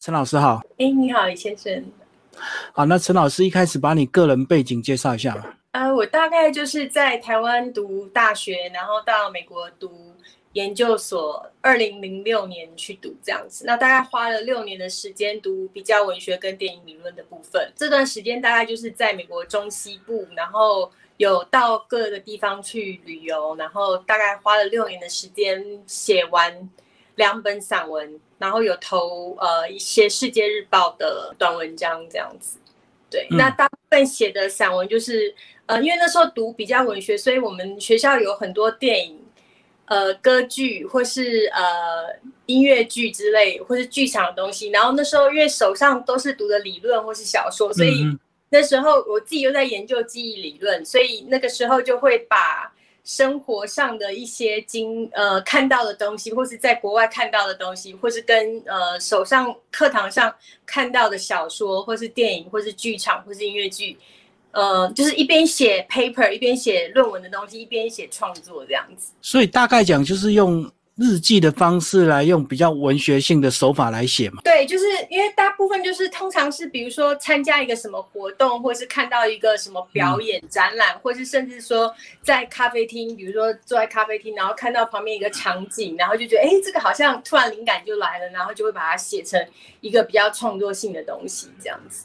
[0.00, 1.84] 陈老师好，哎，你好，李先生。
[2.72, 5.58] 好，那陈老师一开始把你个人背景介绍一下吧。
[5.72, 10.14] 呃，我大概就是在台湾读大学，然后到美国读
[10.54, 13.66] 研究所，二零零六年去读这样子。
[13.66, 17.70] 那大概花了六年的时间读比较文学跟电影理论的部分。
[17.76, 26.70] 这段时间大概就是在美国中西部，然后有到各个地方去旅游，然后大概花了六年的时间写完
[27.16, 28.18] 两本散文。
[28.40, 32.56] 然后有投呃一些《世界日报》的短文章这样子，
[33.10, 35.34] 对，那大部分写的散文就是
[35.66, 39.22] 呃，因为那时候读比较文学，所以我们学校有很多电影、
[39.84, 44.70] 呃歌剧或是呃音乐剧之类，或是剧场的东西。
[44.70, 48.06] 然后那时候因为手上都是读的理论或是小说，所以
[48.48, 52.72] 那时候我自己又在研究记忆理论，所以那个时候就会把。
[53.10, 60.32] 生活上的一些经呃看到的东西，或是在国外看到的东西，或是跟呃手上课堂上
[60.64, 63.98] 看到的小说，或是电影，或是剧场，或是音乐剧，
[64.52, 69.12] 呃，就是一边写 paper，一边写论文的东西，一边写创作这样子。
[69.20, 70.70] 所以大概讲就是用。
[71.00, 74.42] 日记的方式来用比较文学性的手法来写嘛？
[74.44, 81.90] 对，就是因为大部分就是通常是比如说参加一个什么活动，或是看到一个什么表演展览，或是甚至说
[82.22, 89.42] 在咖啡厅，比如说坐在咖啡厅，然后看到旁边一个场景，然后就觉得哎，这个好像突然灵感就来了，然后就会把它写成
[89.80, 92.04] 一个比较创作性的东西这样子。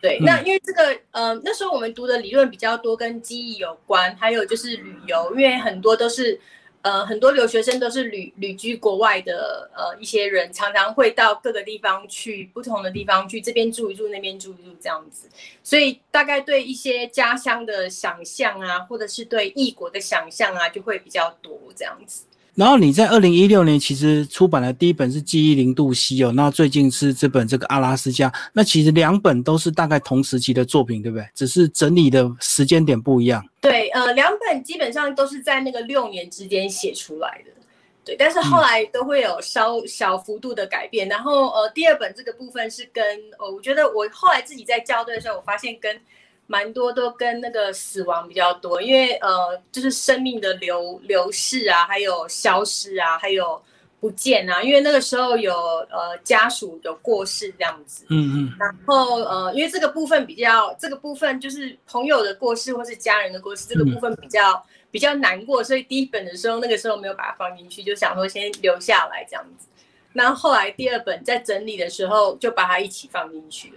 [0.00, 6.40] 对，那因为这个呃那时候我们读的理论比较多，跟记忆有关，还有就是旅游，因为很多都是。
[6.82, 15.28] 呃，很多留学生都是旅旅居国外的，呃，一些人常常会到各个地方去，不同的地方去，这边住一住，那边住一住，这样子，
[15.62, 22.24] 所以大概对一些家乡的想象啊，或者是对异国的想象啊，就会比较多这样子。
[22.54, 31.26] 然后你在二零一六年其实出版了第一本是《记忆零度 C》哦，那最近是这本这个《阿拉斯加》，那其实两本都是大概同时期的作品，对不对？
[31.34, 33.42] 只是整理的时间点不一样。
[33.60, 37.50] 对，呃，两本基本上都是在那个六年之间写出来的，
[38.04, 38.14] 对。
[38.18, 41.08] 但是后来都会有稍小幅度的改变。
[41.08, 43.02] 然后呃，第二本这个部分是跟
[43.38, 45.98] 呃，我觉得我后来自己在校对的时候，我发现跟。
[46.46, 53.62] 蛮多都跟那个死亡比较多，因为呃，就是生命的流流逝啊，还有消失啊，还有
[54.00, 54.62] 不见啊。
[54.62, 55.54] 因为那个时候有
[55.90, 58.52] 呃家属有过世这样子，嗯嗯。
[58.58, 69.68] 然后呃，因为这个部分比较，这个部分就是朋友的过世或是家人的过世，这个部分比较比较难过，所以第一本的时候那个时候没有把它放进去，就想说先留下来这样子。
[70.12, 73.76] 那后后来第二本在整理的时候就把它一起放进去了。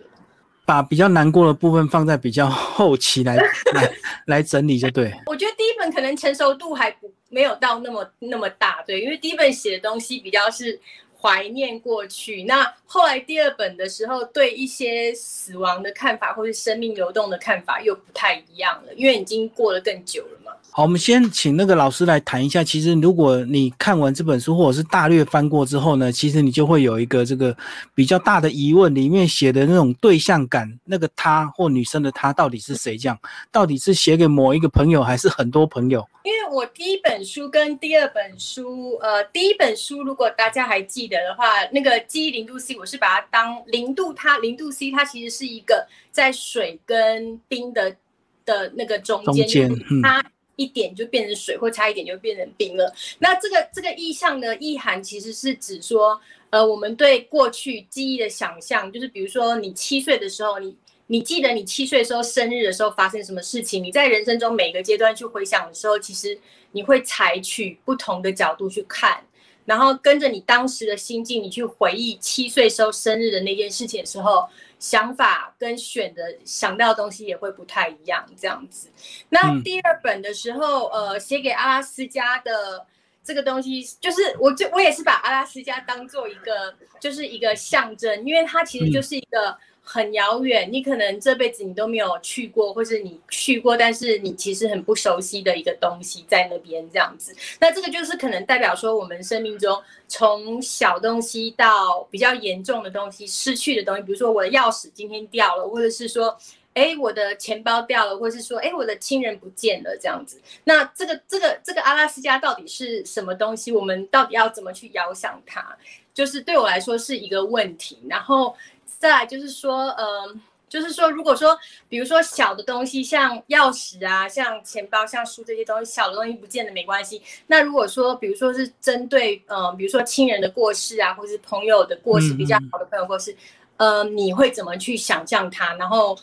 [0.65, 3.35] 把比较难过的部分放在比较 后期来
[3.73, 3.91] 来
[4.25, 5.13] 来整理就对。
[5.27, 10.79] 我觉得第一本可能成熟度还不没有到那么那么大，对，因为第一本写的东西比较是
[11.21, 20.51] 怀念过去，那后来第二本的时候对一些死亡的看法或是生命流动的看法又不太一样了，因为已经过了更久了嘛。
[20.77, 22.61] 好，我们先请那个老师来谈一下。
[22.61, 27.55] 其实，如果你看完这本书，或者是大略翻过之后呢，其实你就会有一个这个
[27.93, 32.97] 比较大的疑问：里面写的那种对象感，那个他或女生的他到底是谁？
[32.97, 33.17] 这样
[33.53, 36.05] 到底是写给某一个朋友，还是很多朋友？
[36.23, 47.95] 因为我第一本书跟第二本书，呃，第一本书如果大家还记得的话，那个记忆零度 C，我是把它当零度，它零度 C，它其实是一个在水跟冰的
[48.43, 50.21] 的那个中间，它。
[50.55, 52.93] 一点就变成水，或差一点就变成冰了。
[53.19, 60.75] 那这个这个意象的意涵其实是指说，呃，我们对过去记忆的想象，就是比如说你七岁的时候，你
[61.07, 63.83] 你记得你七岁时候生日的时候发生什么事情？
[63.83, 66.37] 你在人生中每个阶段去回想的时候，其实
[66.71, 69.23] 你会采取不同的角度去看，
[69.65, 74.47] 然后跟着你当时的心境，你去回忆七岁时候生日的那件事情的时候。
[74.85, 78.87] 想法跟选的想到的东西也会不太一样，这样子。
[79.29, 82.85] 那第二本的时候，呃，写给阿拉斯加的
[83.23, 89.57] 这个东西，就是我就我也是把阿拉斯加当做一个，就是一个象征，因为它其实就是一个。
[89.87, 97.33] 很遥远，你可能这辈子你都没有去过，或是你去过，但是你其实很不熟悉的一个东西在那边这样子。
[97.59, 106.35] 那这个就是可能代表说，我们生命中从小东西到比较严重的东西，失去的东西，比如说我的钥匙今天掉了，或者是说，
[106.73, 110.41] 哎，我的钱包掉了，或者是说，哎，我的亲人不见了这样子。
[110.63, 113.71] 那这个这个这个阿拉斯加到底是什么东西？
[113.71, 115.77] 我们到底要怎么去遥想它？
[116.11, 117.99] 就是对我来说是一个问题。
[118.09, 118.55] 然后。
[118.99, 121.57] 再来就是说，嗯，就是说，如果说，
[121.87, 127.21] 比如说小的东西，像钥匙啊，像钱包、像书这些东西，小的东西不见得没关系。
[127.47, 133.35] 那如果说，比如说是针对，呃，比如说亲人的过世啊，或是朋友的过世，比较好的朋友过世，
[133.77, 135.75] 呃，你会怎么去想象他？
[135.75, 136.17] 然后，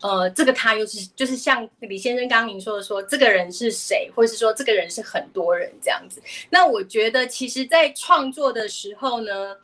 [0.00, 6.22] 呃，这个他又是，就是像李先生刚刚您说的，说这个人是谁，或是说这个人是很多人这样子。
[6.50, 9.56] 那我觉得，其实，在创作的时候呢。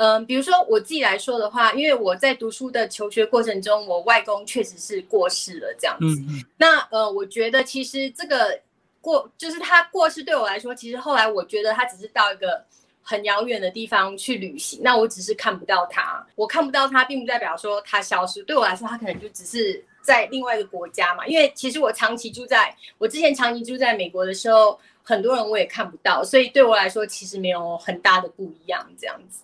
[0.00, 6.46] 嗯，比如说我自己来说的话，因为我在读书的求学过程中，我外公确实是过世了这样子。
[6.56, 8.58] 那呃，我觉得其实这个
[9.02, 12.64] 过就是他过世对我来说，其实后来我觉得他只是到一个
[13.02, 18.42] 很遥远的地方去旅行，那我只是看不到他，我看不到他，并不代表说他消失。
[18.44, 21.26] 对我来说，他可能就只是在另外一个国家嘛。
[21.26, 29.42] 因为其实我长期住在我之前长期住在美国的时候，很多人我也看不到，所以对我来说其实没有很大的不一样这样子。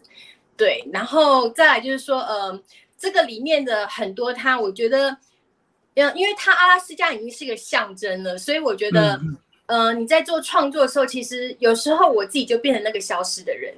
[0.56, 2.58] 对，然后再来就是说，呃，
[2.98, 5.14] 这个里面的很多他，我觉得，
[5.94, 9.20] 嗯，因为他阿拉斯加已经是一个象征了，所以我觉得，
[9.66, 13.74] 呃，你在做创作的时候，其实有时候我自己就变成那个消失的人，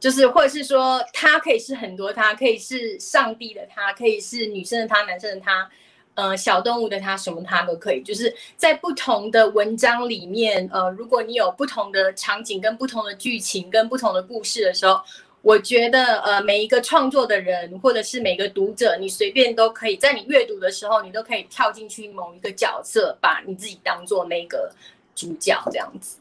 [0.00, 5.70] 就是或者是说，他可以是很多，他可以是上帝的他，可以是女生的他，男生的他，
[6.14, 14.98] 呃，小动物的他，什么他都可以，就是在不同的文章里面，呃，如果你有不同的场景跟不同的剧情跟不同的故事的时候。
[15.40, 24.70] 我觉得，呃，每一个创作的人，或者是每个读者，你随便都可以在你阅读的时候，你都可以跳进去某一个角色，把你自己当做那个
[25.14, 26.18] 主角这样子。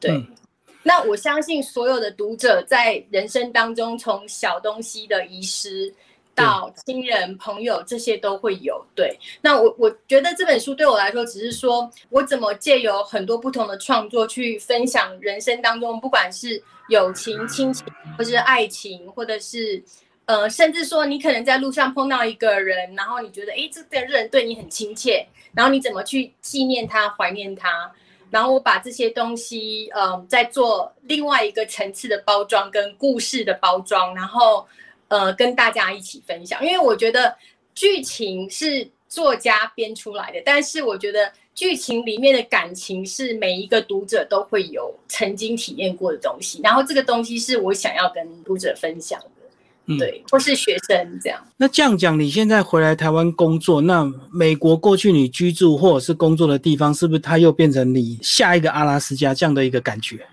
[0.00, 0.20] 对，
[0.82, 5.90] 那我相信所有的读者在人生当中，从小东西的遗失
[6.34, 8.84] 到亲人、朋友，这些都会有。
[8.96, 16.60] 对，那我我觉得这本书对我来说，只是说我怎么借由很多不同的创作去分享人生当中，不管是。
[16.88, 17.86] 友情、亲情，
[18.16, 19.82] 或是爱情，或者是，
[20.24, 27.90] 呃，甚至说你可能在路上碰到一个人，然后你觉得，哎，这个人对你很亲切，然后你怎么去纪念他、怀念他？
[28.30, 34.66] 然后我把这些东西，呃，再做另外一个层次的包装跟故事的包装，然后，
[35.08, 36.64] 呃，跟大家一起分享。
[36.64, 37.36] 因为我觉得
[37.74, 41.32] 剧情是作家编出来的，但是我觉得。
[41.56, 51.42] 剧情里面的感情是每一个读者都会有曾经体验过的东西，然后这个东西是我想要跟读者分享的，对，或是学生这样。
[51.56, 60.26] 那这样讲，你现在回来台湾工作，那美国过去你居住或者是工作的地方，是不是它又变成你下一个阿拉斯加这样的一个感觉？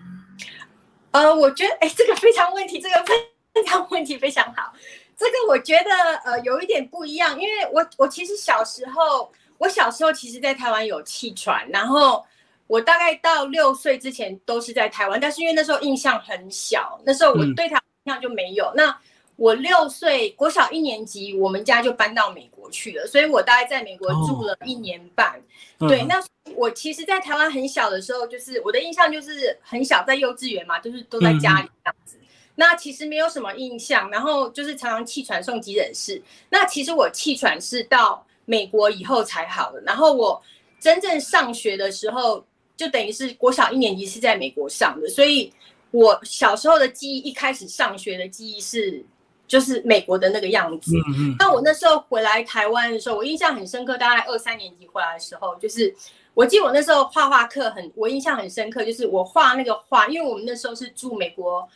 [1.11, 4.73] 呃，我觉得，哎，这个非常问题，这个非常问题非常好。
[5.15, 5.89] 这个我觉得，
[6.25, 9.31] 呃，有一点不一样，因为我我其实小时候。
[9.63, 12.21] 我小时候其实，在台湾有气喘，然后
[12.67, 18.69] 我大概到六岁之前都是在台湾，但是因为那时候印象很小，那时候我对他印象就没有。
[18.75, 18.93] 那
[19.37, 25.41] 我六岁国小一年级，我们家就搬到美国去了，所以我大概在美国住了一年半。
[25.79, 26.21] 对，那
[26.55, 32.17] 我其实，在台湾很小的时候，就是我的印象就是很小，在幼稚园嘛，就是都在家里这样子。
[32.55, 36.21] 那其实没有什么印象，然后就是常常气喘送急诊室。
[36.49, 38.25] 那其实我气喘是到。
[38.45, 40.41] 美国以后才好的，然后我
[40.79, 42.45] 真正上学的时候，
[42.75, 45.51] 就等于是国小一年级是在美国上的，所以
[45.91, 49.03] 我小时候的记忆，一开始上学的记忆是
[49.47, 50.93] 就是美国的那个样子。
[51.39, 55.93] 那我那时候回来台湾的时候，我印象很深刻，大概二三年级回来的时候，就是
[56.33, 61.67] 我记得我那时候画画课很，我印象很深刻，就是我画那个画，因为我们那时候是住美国。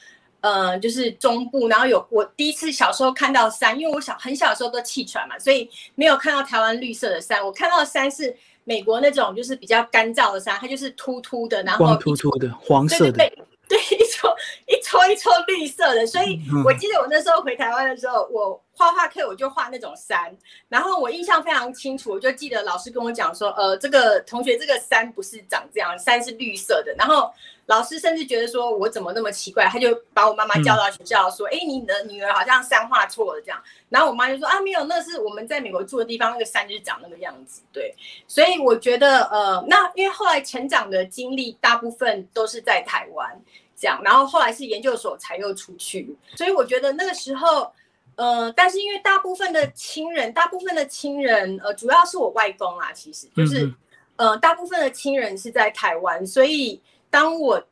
[0.42, 7.44] 呃，就是中部，然后有我第一次小时候看到山，因为我小很小的时候都气喘嘛，所以没有看到台湾绿色的山。
[7.44, 13.30] 我看到的山是美国那种，就是比较干燥的山，它就是秃秃的，然后光秃秃的黄色的。
[13.70, 14.34] 对，一撮
[14.66, 20.38] 一撮一撮绿色的，所以我记得我那时候回台湾的时候，我画画课我就画那种山，
[20.70, 27.34] 然后我印象非常清楚，我就记得老师跟我讲说，呃，这个同学这个山不是长这样，山是绿色的，然后
[27.66, 37.96] 老师甚至觉得说我怎么那么奇怪，他就把我妈妈叫到学校说，哎，你的女儿好像山画错了这样，然后我妈就说啊，没有，那是我们在美国住的地方，那个山就是长那个样子，对，
[38.28, 43.42] 所以我觉得，呃，那因为后来成长的经历大部分都是在台湾。
[43.80, 47.72] 这样，然后后来是研究所才又出去，所以我觉得那个时候，
[48.18, 53.72] 呃，但是因为大部分的亲人，大部分的亲人，呃，主要是我外公啊，其实就是，
[54.16, 56.82] 呃，大部分的亲人是在台湾，所以
[57.12, 57.64] 当我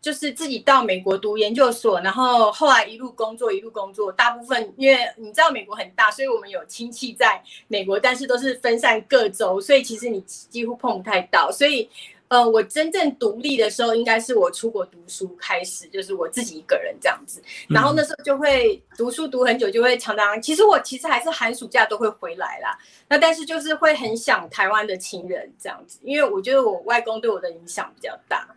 [0.00, 11.88] 就是自己到美国读研究所，然后后来一路工作一路工作，大部分因为你知道美国很大，所以我们有亲戚在美国，但是都是分散各州，所以其实你几乎碰不太到，所以。
[12.32, 17.42] 呃，我真正独立的时候，应该是我出国读书开始，就是我自己一个人这样子。
[17.68, 22.78] 然后那时候就会读书读很久，就会常常，其实我其实还是寒暑假都会回来啦。
[23.06, 28.48] 那但是就是会很想台湾的亲人这样子，因为我觉得我外公对我的影响比较大。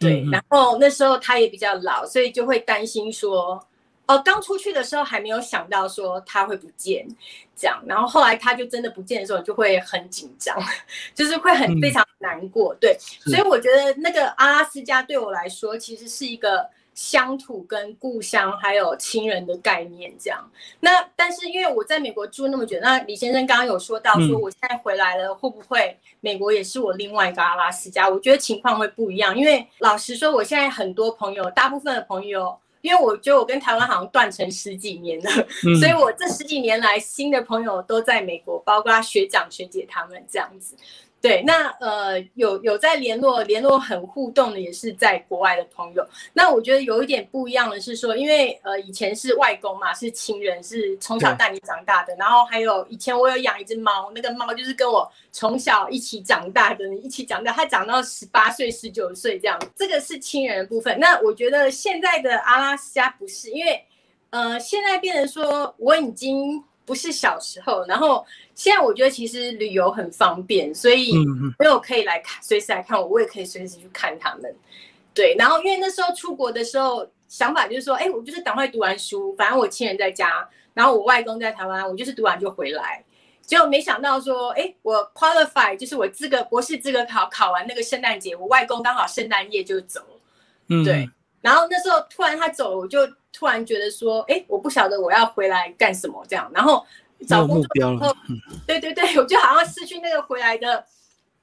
[0.00, 3.64] 对，然后那时候他也比较老，所以就会担心说。
[4.12, 7.06] 哦，刚出去的时候还没有想到说他会不见，
[7.56, 10.54] 这样，然后后来他就真的不见的时候，就会很紧张，
[11.14, 12.74] 就是会很非常难过。
[12.78, 20.12] 对，所以我觉得那个阿拉斯加对我来说，其实是一个乡土跟故乡还有亲人的概念。
[20.18, 20.50] 这样，
[20.80, 28.06] 那但是因为我在美国住那么久，那李先生刚刚有说到说我现在回来了，会不会美国也是我另外一个阿拉斯加？
[28.06, 32.58] 我觉得情况会不一样，因为老实说，我现在很多朋友，大部分的朋友。
[32.82, 35.30] 因为我觉得我跟台湾好像断成十几年了，
[35.80, 40.76] 所以我这十几年来新的朋友都在美国，包括学长学姐他们这样子。
[41.22, 46.04] 对，那呃有有在联络，联络很互动的，也是在国外的朋友。
[46.32, 52.12] 那我觉得有一点不一样的是说，因为呃以前是外公嘛，是亲人，是从小带你长大的。
[52.16, 60.98] 然后还有以前我有养一只猫，那个猫就是跟我从小一起长大的，一起长大，它长到十八岁、十九岁这样，这个是亲人的部分。
[60.98, 63.80] 那我觉得现在的阿拉斯加不是，因为
[64.30, 66.64] 呃现在变成说我已经。
[66.84, 68.24] 不是小时候，然后
[68.54, 71.12] 现在我觉得其实旅游很方便，所以
[71.58, 74.54] 朋友可以来看，随时来看我，我也可以随时去看他们。
[75.14, 83.04] 对，然后因为那时候出国的时候，想法就是说，哎，我就是赶快读完书，反正我亲人在家，然后我外公在台湾，我就是读完就回来。
[83.42, 90.00] 结果没想到说，哎，我 qualify 就是我资格博士资格考考完那个圣诞节，我外公刚好圣诞夜就走。
[90.68, 91.10] 嗯，对。
[91.40, 93.00] 然后那时候突然他走了，我就
[93.32, 96.50] 突然觉得说，哎，我不晓得我要回来干什么这样。
[96.54, 96.84] 然后
[97.26, 98.14] 找工作之后，
[98.66, 100.84] 对对对， 我就好像失去那个回来的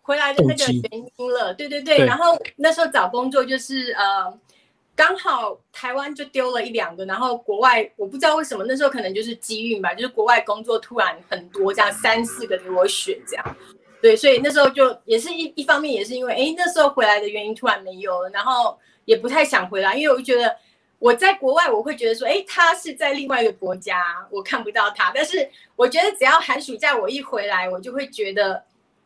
[0.01, 1.53] 回来的那个原因了。
[1.53, 2.05] 对对对。
[2.05, 4.31] 然后那时候找工作就是呃，
[4.95, 13.55] 刚好台湾就丢了一两个，然后国外我不知道为什么那时候可能就是机遇吧，就是国外工作突然很多，这样三四个给我选这样。
[14.01, 18.77] 对，所以那时候就也是一一方面也是因为，哎，那时候回来的原因突然没有了，然后。
[19.05, 20.55] 也不太想回来，因为我就觉得
[20.99, 25.11] 我在国外，我会觉得说，哎，他是在另外一个国家，我看不到他。
[25.15, 28.61] 但是我觉得只要寒暑假我一回来，我就会觉得，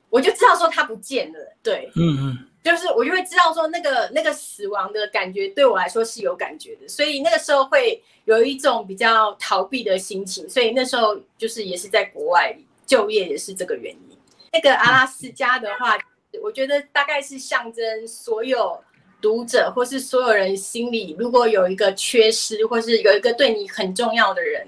[0.10, 1.40] 我就知道说他不见了。
[1.62, 10.50] 对，嗯嗯，就是我就会知道说那个那个死亡的感觉对我来说是有感觉的，所以那个时候会有一种比较逃避的心情。
[10.50, 12.58] 所以那时候就是也是在国外
[12.88, 14.18] 就业，也是这个原因。
[14.52, 15.96] 那个阿拉斯加的话，
[16.42, 18.84] 我觉得大概是象征所有。
[19.24, 24.68] 读者或是所有人心里，如果有一个缺失，或是有一个对你很重要的人，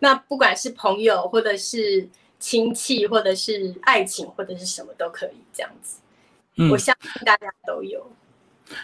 [0.00, 2.06] 那不管是朋友，或者是
[2.38, 5.96] 亲戚，或者是爱情，或者是什么都可以这样子。
[6.56, 8.06] 嗯，我相信大家都有。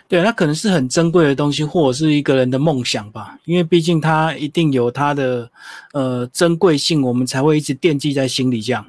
[0.08, 3.38] 对，那可能是很珍贵的东西，或者是一个人的梦想吧。
[3.44, 5.50] 因为毕竟他一定有他的
[5.92, 8.86] 呃珍贵性，我们才会一直惦记在心里这样。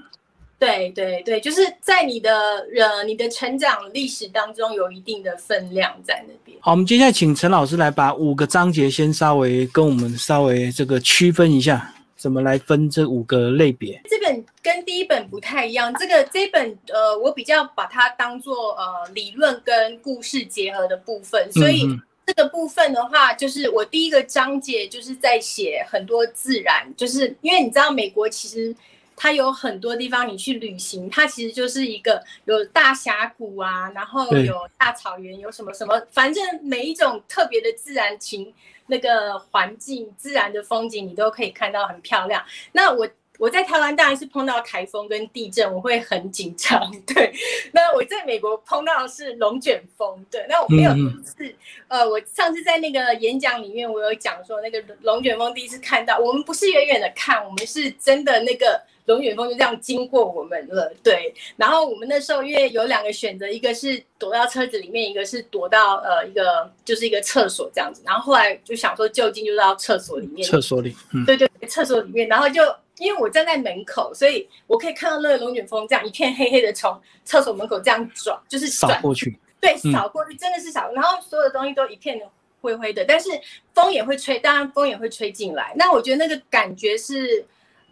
[0.62, 2.32] 对对对，就是在你的
[2.77, 6.56] 呃你的成长历史当中有一定的分量在那边。
[6.62, 14.00] 好，我们接下来请陈老师来把五个章节先稍微跟我们稍微这个区分一下，怎么来分这五个类别。
[14.08, 21.88] 这本跟第一本不太一样，这个这本呃我比较把它当做呃理论跟故事结合的部分，所以
[22.27, 28.75] 这个部分的话，就是我第一个章节就是在写很多自然，就是因为你知道美国其实。
[29.15, 38.51] 它有很多地方你去旅行，它其实就是一个有大峡谷啊，然后有大草原，有什么什么，反正每一种特别的自然情
[38.88, 42.44] 那个环境、自然的风景，你都可以看到很漂亮。
[42.72, 46.91] 那我我在台湾当然是碰到台风跟地震，我会很紧张。
[47.06, 47.32] 对，
[47.74, 50.25] 那我在美国碰到的是龙卷风。
[50.32, 51.56] 对，那我没有一次，
[51.88, 58.82] 呃，我上次在那个演讲里面，我有讲说那个龙卷风第一次看到，我们不是远远的看，我们是真的那个。
[59.05, 61.34] 龙卷风就这样经过我们了，对。
[61.58, 68.03] 然后我们那时候因为有两个选择，一个是躲到车子里面，一个是躲到呃一个就是一个厕所这样子。
[68.05, 70.48] 然后后来就想说就近就到厕所里面。
[70.48, 72.27] 厕所里，嗯，对对，厕所里面。
[72.27, 72.62] 然后就
[73.00, 79.38] 因为我站在门口，所以我可以看到那个龙卷风这样一片黑黑的从厕所门口这样转，就是扫过去。
[79.60, 80.91] 对，扫过去真的是扫。
[80.93, 82.22] 然后所有的东西都一片
[82.62, 83.29] 灰灰的，但是
[83.74, 85.74] 风也会吹，当然风也会吹进来。
[85.75, 87.43] 那我觉得那个感觉是。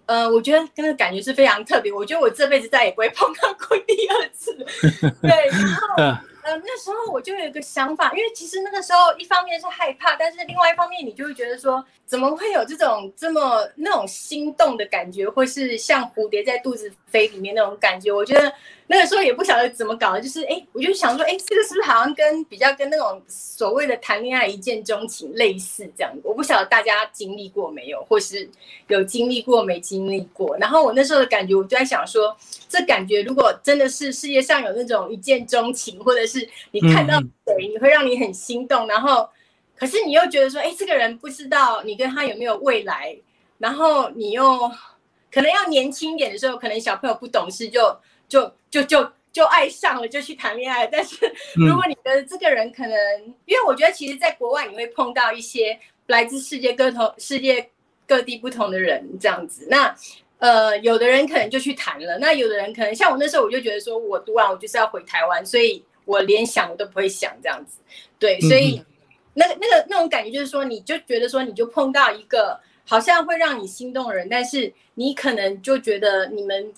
[0.10, 1.92] 呃，我觉得那个感觉是非常特别。
[1.94, 4.52] 我觉得我这辈子再也不会碰到过第二次。
[5.22, 5.96] 对，然后
[6.42, 18.12] 呃，那时候我就有一个想法，因为其实那个时候一方面是害怕，但是另外一方面你就会觉得说，怎么会有这种这么那种心动的感觉，或是像蝴蝶在肚子飞里面那种感觉？
[18.12, 18.52] 我觉得
[18.88, 26.12] 那个时候也不晓得怎么搞的，就是哎，我就想说，哎，这个是不是好像跟比较跟那种所谓的谈恋爱一见钟情类似这样？
[26.24, 28.50] 我不晓得大家经历过没有，或是
[28.88, 30.58] 有经历过没经历过。
[30.58, 32.36] 然后我那时候的感觉，我就在想说，
[32.68, 39.30] 这感觉如果真的是世界上有那种一见钟情，或者是你看到谁，你会让你很心动，然后，
[39.80, 43.16] 可是你又觉得说，哎，这个人不知道你跟他有没有未来，
[43.60, 44.70] 然后你又
[45.32, 50.86] 可能要年轻一点的时候，可能小朋友不懂事，就就就就就爱上了，就去谈恋爱。
[50.86, 51.16] 但是
[51.56, 52.94] 如果你的这个人可能，
[53.46, 57.70] 因为我觉得其实在国外你会碰到一些来自世界各头世界
[58.06, 59.96] 各地不同的人这样子，那
[60.40, 65.82] 呃，有的人可能就去谈了，那有的人可能像我那时候，我就觉得说我读完我就是要回台湾，所以。
[66.06, 67.78] 我连想我都不会想这样子，
[68.18, 68.84] 对，所以
[69.34, 76.74] 那个那个那种感觉就是说，你就觉得说，你就碰到一个好像会让你心动的人，但是你可能就觉得你们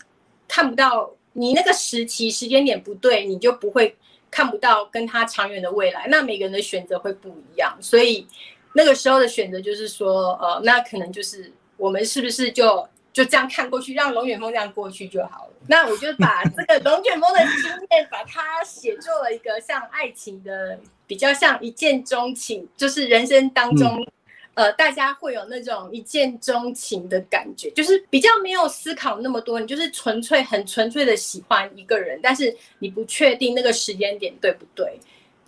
[0.47, 3.95] 看不到你那个时期时间点不对，你就不会
[4.29, 6.07] 看不到跟他长远的未来。
[6.07, 8.27] 那每个人的选择会不一样，所以
[8.73, 12.87] 那个时候的选择就是说，呃，那可能就是我们是不是就。
[13.13, 15.53] 就这样看过去，让龙卷风这样过去就好了。
[15.67, 24.07] 那我就把 这个龙卷风的经验，把它写作了一个像爱情的，比较像一见钟情，就是人生当中，
[24.53, 34.99] 呃，大家会有那种一见钟情的感觉，就是比较没有思考那么多，你就是纯粹很纯粹的喜欢一个人，但是你不确定那个时间点对不对，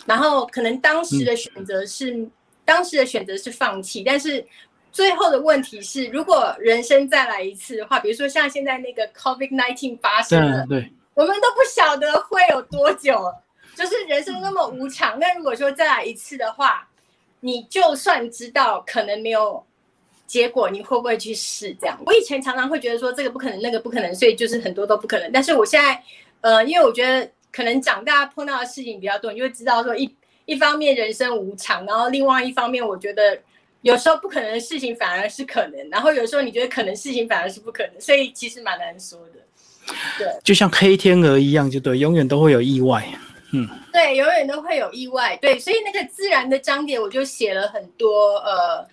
[0.05, 2.27] 然后可能当时的选择是，
[2.65, 4.45] 当时的选择是放弃，但是。
[4.93, 13.19] 最后的问题是，如果人生再来一次的话，比如说像现在那个 COVID nineteen 发生了，对，我们都不晓得会有多久，
[13.75, 15.17] 就是人生那么无常。
[15.19, 16.87] 那如果说再来一次的话，
[17.39, 19.65] 你就算知道可能没有
[20.27, 21.75] 结果，你会不会去试？
[21.81, 25.31] 这样，我以前常常会觉得说这个不可能，那个不可能，所以就是很多都不可能。
[25.31, 25.99] 但是我现在，
[26.41, 33.41] 呃，因为我觉得可能长大碰到的事情比较多，你就会知道说一一方面人生无常，然后另外一方面我觉得。
[33.83, 39.93] 有时候不可能的事情反而是可能，然后有时候你觉得可能事情反而是不可能，所以其实蛮难说的。
[40.17, 43.07] 对，就像黑天鹅一样，就对，永远都会有意外。
[43.51, 45.37] 嗯，对，永远都会有意外。
[45.37, 48.87] 对，所以那个自然的章节我就写了很多，呃，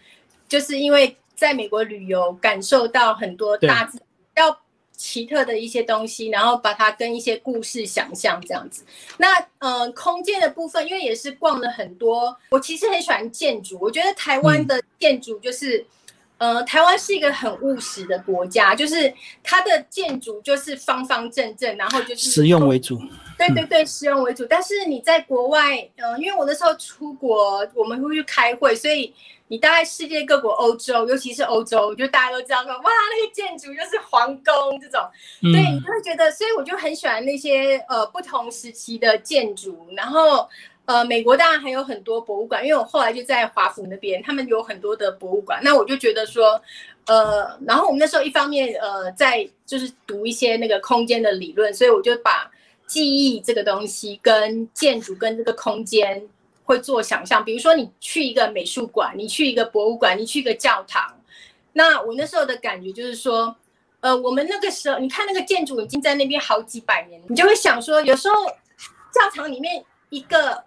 [0.46, 3.98] 就是因为在美国旅游，感受到很多大自
[4.36, 4.60] 要。
[5.02, 8.84] 奇特的一些东西，然后把它跟一些故事想象这样子。
[9.16, 9.28] 那
[9.60, 13.78] 嗯，空间的部分，因为也是逛了很多，我其实很喜欢建筑。
[13.80, 15.82] 我觉得台湾的建筑就是，
[16.36, 19.10] 呃，台湾是一个很务实的国家，就是
[19.42, 23.00] 它的建筑就是方方正正，然后就是实用为主。
[23.38, 24.44] 对对对，实用为主。
[24.44, 29.14] 但是你在国外，嗯，因为我那时候出国，我们会去开会，所以。
[29.50, 35.00] 你大概世界各国，欧洲，尤其是欧洲，就大家都知道说，哇，那个建筑就是皇宫这种，
[35.42, 39.88] 对你就会觉得，所以我就很喜欢那些呃不同时期的建筑。
[39.96, 40.48] 然后
[40.84, 45.60] 呃，美国当然还有很多博物馆，因为我后来就在华府那边，他们有很多的博物馆。
[45.64, 46.62] 那我就觉得说，
[47.06, 52.48] 呃，然后我们那时候一方面呃在就是读一些那个空间的理论，所以我就把
[52.86, 56.22] 记忆这个东西跟建筑跟这个空间。
[56.70, 61.12] 会做想象，比如说你去一个美术馆，你去一个博物馆，你去一个教堂。
[61.72, 63.56] 那我那时候的感觉就是说，
[63.98, 68.34] 呃，我们那个时候，你看那个建筑已经在那边好几百年，你就会想说，有时候
[69.12, 70.62] 教堂里面一个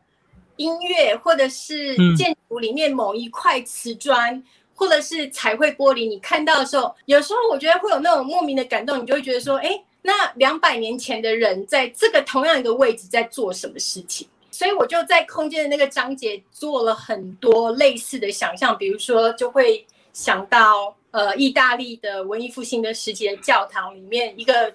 [0.57, 4.43] 音乐，或者是建筑里面某一块瓷砖，
[4.75, 14.27] 或者是彩绘玻璃，你看到的时候，有时候我觉得会有那种莫名的感动，你就会觉得说，哎，那两百年前的人在这个同样一个位置在做什么事情？
[14.53, 24.71] 所以我就在空间的那个章节做了很多类似的想象，比如说就会想到呃，意大利的文艺复兴的时期的教堂里面，一个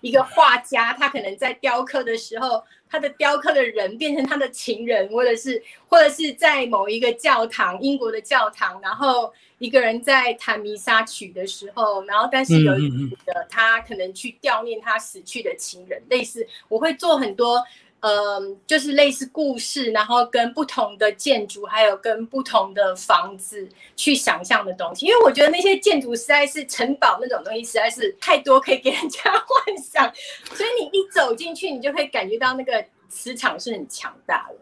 [0.00, 12.88] 一个画家，他可能在雕刻的时候，他的雕刻的人变成他的情人，或者是或者是在某一个教堂，英国的教堂，然后一个人在弹弥撒曲的时候，然后但是有一
[13.24, 17.64] 个他可能去悼念他死去的情人，类似我会做很多。
[18.00, 25.06] 嗯，就是类似故事，然后跟不同的建筑，还有跟不同的房子去想象的东西。
[25.06, 30.10] 因为我觉得那些建筑实在是城堡那种东西，实在是太多可以给人家 幻想。
[30.54, 34.56] 所以你一走进去，你就会感觉到那个磁场是很强大的。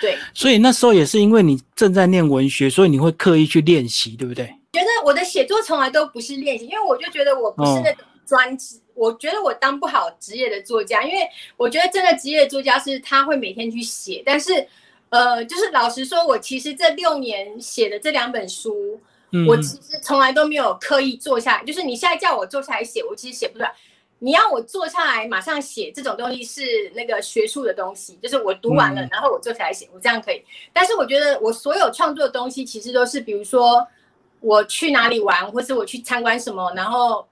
[0.00, 4.46] 对，所以那时候也是因为你正在念文学，所以你会刻意去练习，对不对？
[4.72, 14.66] 觉得我的写作从来都不是练习，因为我就觉得我不是那种专职，我觉得我当不好职业的作家，因为我觉得真的职业的作家是他会每天去写，但是
[15.10, 19.00] 呃，就是老实说，我其实这六年写的这两本书，
[19.46, 23.72] 我其实从来都没有刻意坐下来，就是你现在叫我坐下来写，我其实写不出来。
[24.20, 30.42] 你要我坐下来马上写这种东西是那个学术的东西，就是我读完了，然后我坐下来写，我这样可以。
[30.72, 33.86] 但是我觉得我所有创作的东西其实都是，比如说
[34.40, 37.26] 我去哪里玩，或是我去参观什么，然后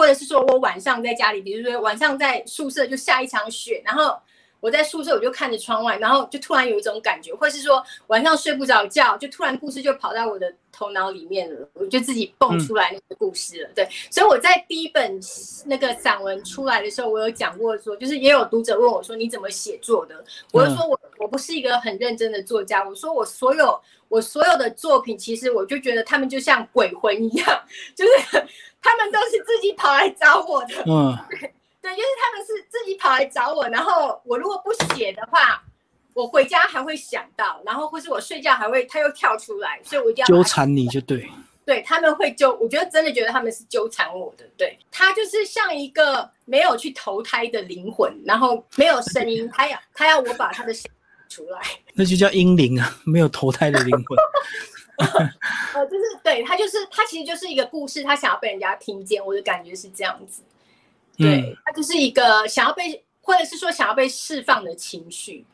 [0.00, 4.16] 或者是说我晚上在家里，比如说晚上在宿舍就下一场雪，然后。
[4.62, 13.70] 我在宿舍，我就看着窗外，然后就突然有一种感觉，或是说晚上睡不着觉，就突然故事就跑到我的头脑里面了，我就自己蹦出来那个故事了。
[13.74, 15.18] 对，所以我在第一本
[15.64, 20.22] 那个散文出来的时候，我有讲过说，就是也有读者问我说你怎么写作的？
[20.52, 27.62] 我就说我我不是一个很认真的作家，我说我所有我所有的作品，其实我就觉得他们就像鬼魂一样，
[27.96, 28.44] 就是
[28.82, 30.82] 他们都是自己跑来找我的。
[30.86, 31.16] 嗯。
[31.82, 35.62] 对，就是他们是自己跑来找我，然后我如果不写的话，
[36.12, 41.26] 我回家还会想到，然后或是我睡觉还会，他又跳出来，所以我一定要纠缠你就对。
[41.64, 44.44] 对，他们会纠，我觉得真的觉得他们是纠缠我的。
[44.58, 50.90] 对，他就是像一个没有去投胎的灵魂，然后没有声音，他要他要我把他的声
[51.30, 51.62] 出来，
[51.94, 54.18] 那就叫阴灵啊，没有投胎的灵魂。
[55.74, 60.42] 呃，就是对他就是他其实就是一个故事，他想要被人家听见，我的感觉是这样子。
[61.16, 65.44] 对他就是一个想要被，或者是说想要被释放的情绪，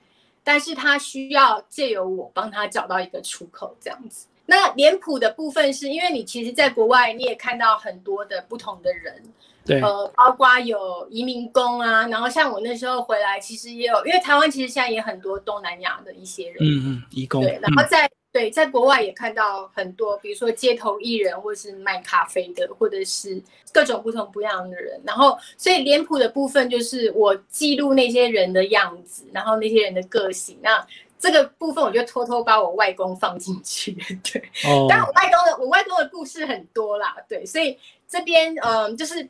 [0.45, 4.29] 但是他需要借由我帮他找到一个出口，这样子。
[4.47, 9.21] 那脸谱的部分是因为你其实在国外你也看到很多的不同的人，
[9.65, 18.09] 对，呃，包括有移民工啊，然后像我那时候回来，其实也有，因为台湾其实现在也很多东南亚的一些人，嗯嗯，移工，对，然后在。
[18.37, 25.01] 对，在国外也看到很多，比如说街头艺人，或是卖咖啡的，或者是各种不同不一样的人。
[25.07, 30.59] 然后，所以脸谱的部分就是我记录那些人的样子，然后那些人的个性。
[30.61, 30.87] 那
[31.19, 33.93] 这个部分，我就偷偷把我外公放进去。
[34.23, 34.51] 对，
[34.87, 37.17] 但我外公的我外公的故事很多啦。
[37.27, 39.27] 对，所以这边嗯，就是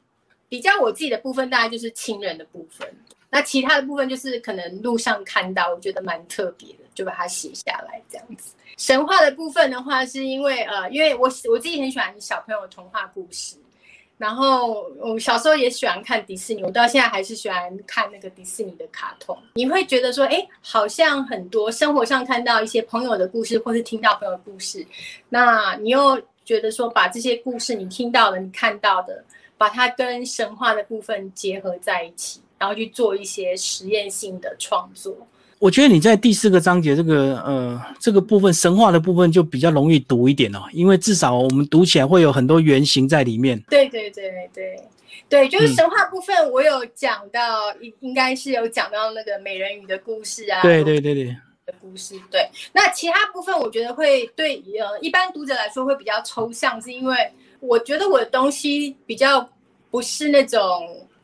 [0.48, 2.92] 比较我自己的部分，大概就是亲人的部分。
[3.30, 8.54] 那其他的部分就是可能路上看到，我觉得蛮特别的，就把它写下来这样子。
[8.78, 13.56] 神话的部分的话，是因为呃，因为我我自己很喜欢小朋友童话故事，
[14.18, 19.36] 然后我小时候也喜欢看迪士尼，我到现在还是喜欢看那个迪士尼的卡通。
[19.54, 24.86] 你会觉得说，哎，好像很多生活上看到一些朋友的故事，或是听到朋友的故事，
[25.28, 29.24] 那你又觉得说，把这些故事你听到的、你看到的，
[29.58, 35.16] 把它跟神话的部分结合在一起，然后去做一些实验性的创作。
[35.58, 43.58] 我觉得你在第四个章节这个呃这个部分神话的部分就比较容易读一点哦，因为至少我们读起来会有很多原型在里面。
[43.70, 44.78] 对对对对
[45.30, 50.60] 对，就是神话部分，我有讲到，应应该是有讲到那个美人鱼的故事啊。
[50.60, 51.24] 对对对对，
[51.64, 52.14] 的故事。
[52.30, 57.16] 对，那其他部分我觉得会对呃一般读者来说会比较抽象，是因为
[57.60, 59.48] 我觉得我的东西比较
[59.90, 60.60] 不是那种。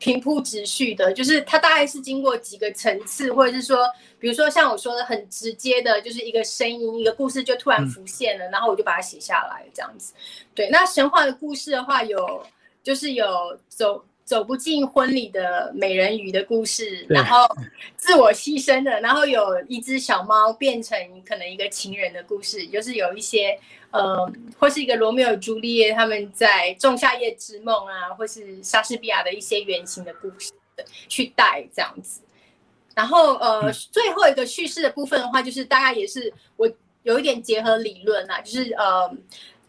[0.03, 3.89] 平铺直叙的，就是它大概是经过几个层次，或者是说，
[4.19, 10.13] 比如说像我说的很直接的，就是一个声音，一个故事就突然浮现了，然后我就把它写下来这样子。
[10.53, 12.45] 对，那神话的故事的话，有
[12.83, 14.03] 就是有走。
[14.25, 17.45] 走不进婚礼的美人鱼的故事，然后
[17.97, 23.59] 自我牺牲的，然后有一只小猫变成可能一个情人的故事，就是有一些
[23.91, 30.53] 呃，或是一个罗密欧朱丽叶他们在仲夏夜之梦啊，或是莎士比亚的一些原型的故事
[31.09, 32.21] 去带这样子。
[32.95, 36.71] 然后呃，最后一个叙事的部分的话，就是大概也是我
[37.03, 39.13] 有一点结合理论啊，就是呃。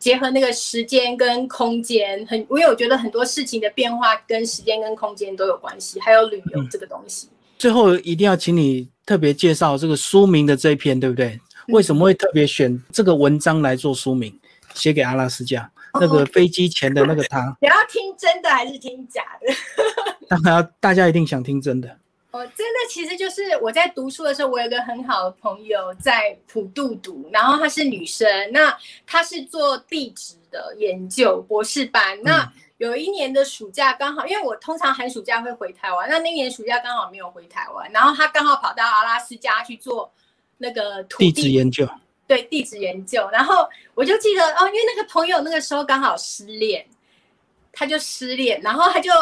[0.05, 7.27] 结合那个时间跟空间，很，因为我觉得很多事情的变化跟时间跟空间都有关系，还有旅游这个东西。
[7.57, 11.41] 最后一定要请你特别介绍这个书名的这一篇，对不对？
[11.69, 14.39] 为什么会特别选这个文章来做书名？
[14.75, 17.57] 写给阿拉斯加那个飞机前的那个他。
[17.63, 19.55] 你要听真的还是听假的？
[20.29, 21.89] 当然，大家一定想听真的。
[22.35, 32.21] 哦，真的，其实就是我在读书的时候，我有个很好的朋友在普渡读，然后她是女生，那她是做地质的研究博士班。
[32.25, 40.13] 那有一年的暑假刚好，因为我通常寒暑假会回台湾，那那年暑假刚好没有回台湾，然后她刚好跑到阿拉斯加去做
[40.59, 41.89] 那个土地质研究，
[42.27, 43.29] 对地质研究。
[43.31, 46.85] 然后我就记得哦，因为那个朋友那个时候刚好失恋，
[47.73, 49.13] 他就失恋，然后他就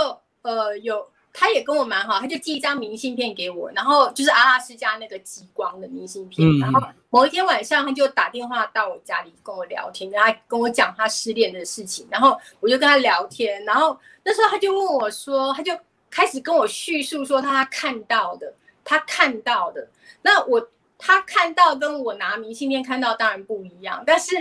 [0.40, 1.06] 呃有。
[1.34, 6.46] 他也跟我蛮好，他就寄一张明信片给我，然后就是阿拉斯加那个极光的明信片。
[6.58, 12.06] 然后某一天晚上，他就打电话到我家里跟我聊天，跟他跟我讲他失恋的事情。
[12.10, 15.72] 然后我就跟他聊天，然后那时候他就问我说，他就
[16.10, 18.52] 开始跟我叙述说他看到的，
[18.84, 19.88] 他看到的。
[20.20, 20.68] 那我
[20.98, 24.34] 他看到跟我拿明信片看到当然不一样，但是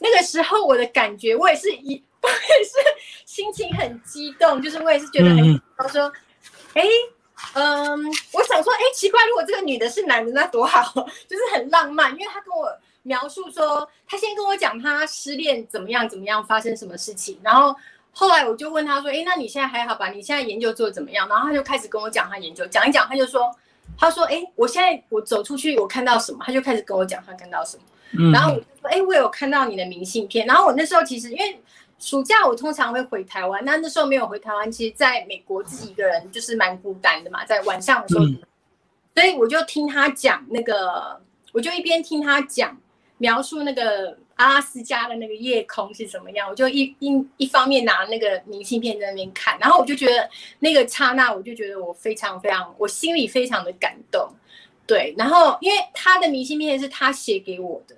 [0.00, 2.72] 那个时候我的感觉，我也是一， 我也是
[3.24, 6.12] 心情很激动，就是我也是觉得很，他说。
[6.74, 6.82] 哎，
[7.54, 10.82] 嗯，我想说，哎，奇怪，如果这个女的是男的，那多好，
[11.28, 12.10] 就是很浪漫。
[12.12, 12.70] 因为他跟我
[13.02, 17.74] 描述说，他先跟我讲他失恋怎么样怎么样，发生什么事情，然后
[18.12, 20.08] 后来我就问他说，哎，那你现在还好吧？
[20.10, 21.28] 你现在研究做的怎么样？
[21.28, 23.54] 然后他就开始跟我讲他研究，讲一讲，他就说，
[23.98, 26.38] 他说，哎，我现在我走出去，我看到什么？
[26.44, 27.82] 他就开始跟我讲他看到什么。
[28.32, 30.46] 然后我就说，哎，我有看到你的明信片。
[30.46, 31.60] 然后我那时候其实因为。
[32.02, 38.24] 暑假我通常会回台湾，那那时候没有回台湾，其实在美国自己一个人就是蛮孤单的嘛，在晚上的时候，
[39.14, 41.20] 所以我就听他讲那个，
[41.52, 42.76] 我就一边听他讲
[43.18, 54.28] 描述那个阿拉斯加的那个夜空是什么样，我就一一一方面拿那个明信片在那边看，然后我就觉得那个刹那，我就觉得我非常非常，我心里非常的感动，
[54.88, 57.94] 对，然后因为他的明信片是他写给我的，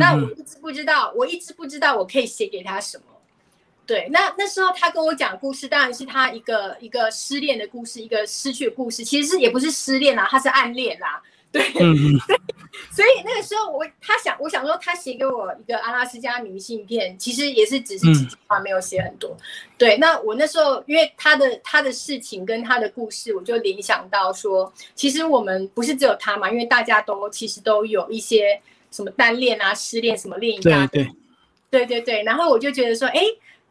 [0.00, 3.04] 那我一直不知道，我一直不知道我可以写给他什么。
[3.86, 9.04] 对，那那时候他跟我讲故事，当然是他一个一个失恋的故事，一个失去的故事。
[9.04, 11.22] 其实是也不是失恋啦，他是暗恋啦。
[11.52, 11.62] 对，
[12.90, 19.36] 所以那个时候我他想，我想说他写给我一个阿拉斯加明信片，其实也是只是几句话，没有写很多。
[19.78, 31.08] 对，那我那时候因为他的他的事情跟他的故事，我就联想到说，其实我们不是只有他嘛，因为大家都其实都有一些什么单恋啊、失恋什么恋一大堆。
[31.70, 33.20] 对对对，然后我就觉得说，哎。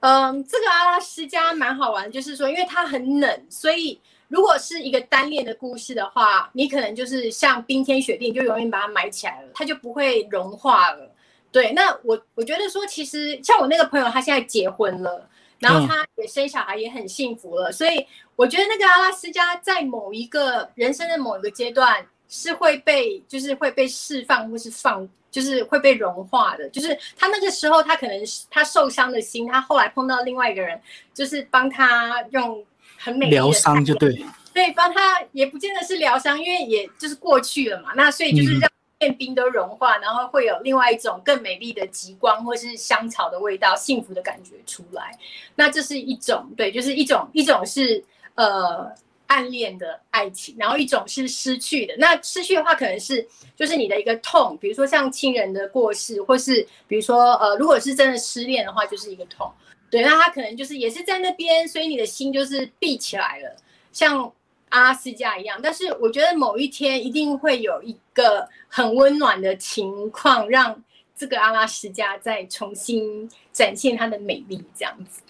[0.04, 11.10] 嗯，这个阿拉斯加蛮好玩，就是说，因为它很冷，所以如果是一个单恋的故事的话，你可能就是像冰天雪地，你就容易把它埋起来了，它就不会融化了。
[11.54, 15.26] 对，那我我觉得说，其实像我那个朋友，他现在结婚了，
[15.60, 25.08] 然后他也生小孩，也很幸福了，所以我觉得那个阿拉斯加在某一个人生的某一个阶段是会被，就是会被释放或是放。
[25.34, 30.80] 就是会被融化的，就是他那个时候，他可能是他受伤的心，他后来碰到另外一个人，
[31.12, 32.64] 就是帮他用
[33.00, 45.18] 很美疗伤，就对，对，帮他也不见得是疗伤，因为也就是过去了嘛，那所以就是让变冰都融化，然后会有另外一种更美丽的极光或是香草的味道，幸福的感觉出来，
[45.56, 48.06] 那这是一种，对，就是一种一种是
[48.36, 48.94] 呃。
[49.34, 51.96] 暗恋的爱情，然后一种是失去的。
[51.98, 59.52] 那失去的话，可能是就是你的一个痛，比如说像亲人的过世，或是比如说呃，如果是真的失恋的话，就是一个痛。
[59.90, 63.56] 对，那他可能就是也是在那边，所以你的心就是闭起来了，
[63.92, 64.32] 像
[64.70, 65.60] 阿拉斯加一样。
[65.64, 70.84] 但是我觉得某一天一定会有一个很温暖的情况，让
[71.18, 75.22] 这个阿拉斯加再重新展现它的美丽，这样子。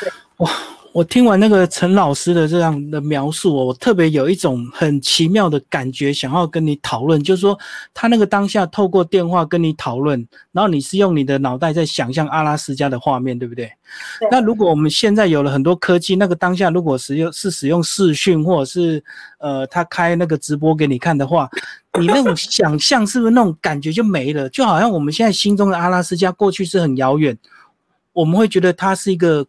[0.00, 0.10] 对。
[0.38, 0.50] 哇！
[0.92, 7.22] 我听完那个陈老师的这样的描述，我特别有一种很奇妙的感觉，想要跟你讨论。
[7.22, 7.58] 就是说，
[7.92, 13.70] 他那个当下透过电话跟你讨论，然后你是用你的脑袋在想象阿拉斯加的画面，对不对？
[14.30, 19.04] 那如果我们现在有了很多科技，那个当下如果使用是使用视讯，或者是
[19.36, 21.46] 呃他开那个直播给你看的话，
[22.00, 24.48] 你那种想象是不是那种感觉就没了？
[24.48, 27.36] 就好像我们现在心中的阿拉斯加过去是很遥远，
[28.14, 29.46] 我们会觉得它是一个。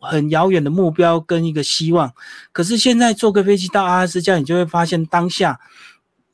[0.00, 2.12] 很遥远的目标跟一个希望，
[2.52, 5.58] 可是现在坐个飞机到阿拉斯加，你就会发现当下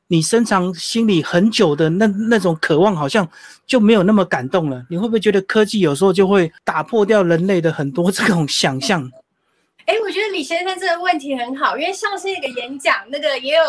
[0.07, 3.27] 你深藏心里很久的那那种渴望，好像
[3.67, 4.85] 就没有那么感动了。
[4.91, 9.11] 你会不会觉得科技有时候就会打破掉人类的很多这种想象？
[9.87, 13.63] 哎，我觉得李先生这个问题很好，因为上次那个演讲，那个也有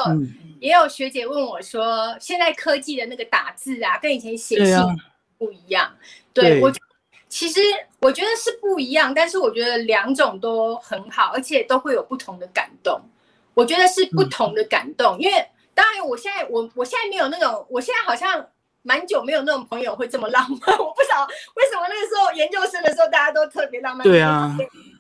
[0.60, 4.76] 也有学姐问我说，现在科技的那个打字啊，跟以前写信
[5.38, 5.90] 不一样。
[6.34, 6.70] 对我。
[7.36, 7.60] 其实
[8.00, 12.98] 我觉得是不一样，但是我觉得两种都很好，而且都会有不同的感动。
[13.54, 18.48] 我觉得是不同的感动，因为当然我现在我我现在没有那种，我现在好像
[18.84, 20.80] 蛮久没有那种朋友会这么浪漫。
[20.80, 24.56] 我不晓得为什么那个时候研究生的时候大家都特别浪漫，对啊，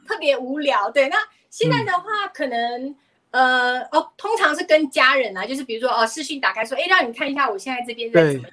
[0.05, 0.91] 特别无聊。
[0.91, 1.15] 对，那
[1.49, 2.93] 现在的话可能
[3.31, 8.49] 呃哦，通常是跟家人啊，就是比如说哦视讯打开说，哎让你看一下我现在这边在怎么。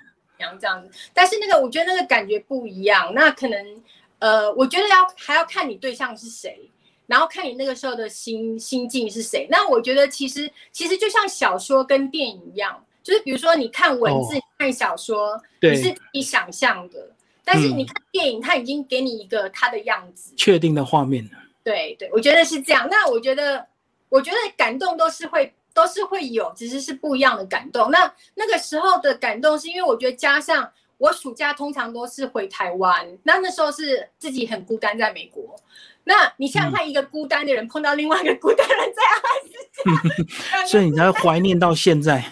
[0.59, 3.13] 这样子，但是那个我觉得那个感觉不一样。
[3.15, 3.83] 那可能，
[4.19, 6.71] 呃，我觉得要还要看你对象是谁，
[7.07, 9.47] 然后看你那个时候的心心境是谁。
[9.51, 17.11] 那我觉得其实其实就像小说跟电影一样，就是比如说你看文字看小说，你是你想象的，
[17.45, 21.29] 但是你看电影，它已经给你一个它的样子，确定的画面
[21.63, 22.89] 对对，我觉得是这样。
[22.91, 23.67] 那我觉得。
[24.13, 27.91] 我觉得感动都是会都是会有，只是是不一样的感动。
[27.91, 35.57] 那那个时候的感动，是因为我觉得加上我暑假通常都是回台湾，那那时候是自己很孤单在美国。
[36.05, 42.25] 那你想想看，一个孤单的人碰到另外一个孤单人在阿拉斯加， 所以你才会怀念到现在。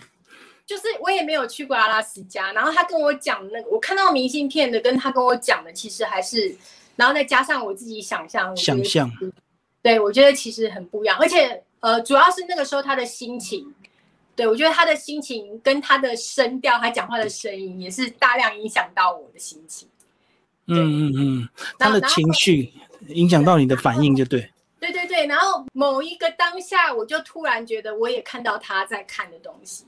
[0.67, 6.55] 就是我也没有去过阿拉斯加，然后他跟我讲那个，我看到明信片的，跟他跟我讲的，其实还是，
[6.95, 9.11] 然后再加上我自己想象，想象，
[9.83, 13.75] 对我觉得其实很不一样，而且呃，主要是那个时候他的心情，
[14.37, 19.89] 对我觉得他的心情跟他的声调，他讲话的声音也是大量影响到我的心情。
[20.67, 22.73] 嗯嗯嗯，他的情绪
[23.09, 24.51] 影响到你的反应就对。
[24.79, 29.85] 对对对，然后某一个当下，我就突然觉得我也看到他在看的东西。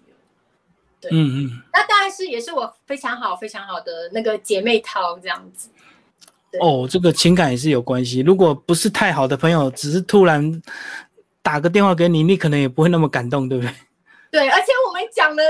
[1.00, 5.68] 对嗯嗯，那当然是也是我非常好非常好的那个姐妹淘这样子。
[6.60, 8.20] 哦，这个情感也是有关系。
[8.20, 10.62] 如果不是太好的朋友，只是突然
[11.42, 13.74] 打个电话给你，你可能也不会那么感动，对不对？
[14.30, 15.42] 对，而且我们讲了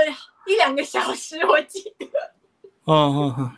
[0.45, 2.05] 一两个小时，我记得。
[2.83, 3.51] 哦哦哦。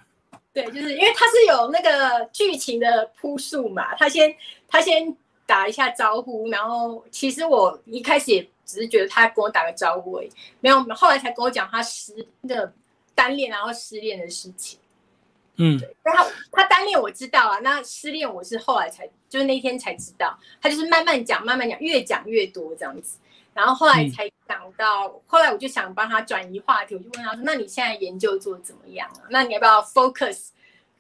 [0.53, 4.35] 对，就是因为他是有那个剧情的铺述嘛，他先
[4.67, 8.49] 他先打一下招呼，然后其实我一开始也。
[8.67, 12.73] 只是觉得他跟我打个招呼而已，没有，后来才跟我讲他失那个
[13.13, 14.79] 单恋然后失恋的事情。
[15.57, 23.17] 嗯，那他他单恋我知道啊，那失恋我是后来才就是那天才知道，他就是慢慢讲慢慢讲，越讲越多这样子，
[23.53, 29.27] 然后后来才讲到，后来我就想帮他转移话题，我就问他说：“那你现在研究做怎么样啊？
[29.29, 30.49] 那你要不要 focus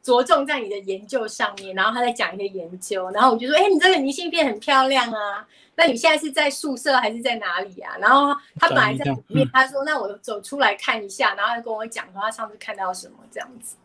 [0.01, 5.45] 着重在你的研究上面？”然后他在讲一些研究，然后我就说：“哎，你这个明信片很漂亮啊。”
[5.77, 7.97] 那你现在是在宿舍还是在哪里啊？
[7.99, 13.75] 然后他本来在里面，他说：“那我走出来看一下。”然后他跟我讲说他上次看到什么这样子。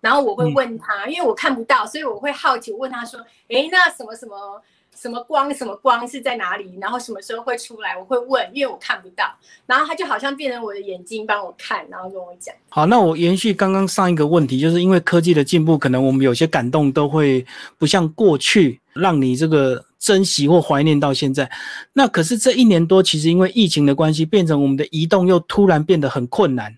[0.00, 4.62] 然后我会问他，因为我看不到，所以我会好奇问他说：“哎，那什么什么
[4.96, 6.78] 什么光什么光是在哪里？
[6.80, 9.24] 然后什么时候会出来？”我会问，因为我看不到。
[9.66, 12.54] 然后他就好像变成我的眼睛帮我看，然后跟我讲。
[12.68, 17.44] 好，那我延续刚刚上一个问题，就是因为科技的进步，可能我们有些感动都会
[17.78, 19.84] 不像过去让你这个。
[20.00, 21.50] 珍惜或怀念到现在，
[21.92, 26.74] 那可是这一年多，其实因为疫情的关系，变成我们的移动又突然变得很困难。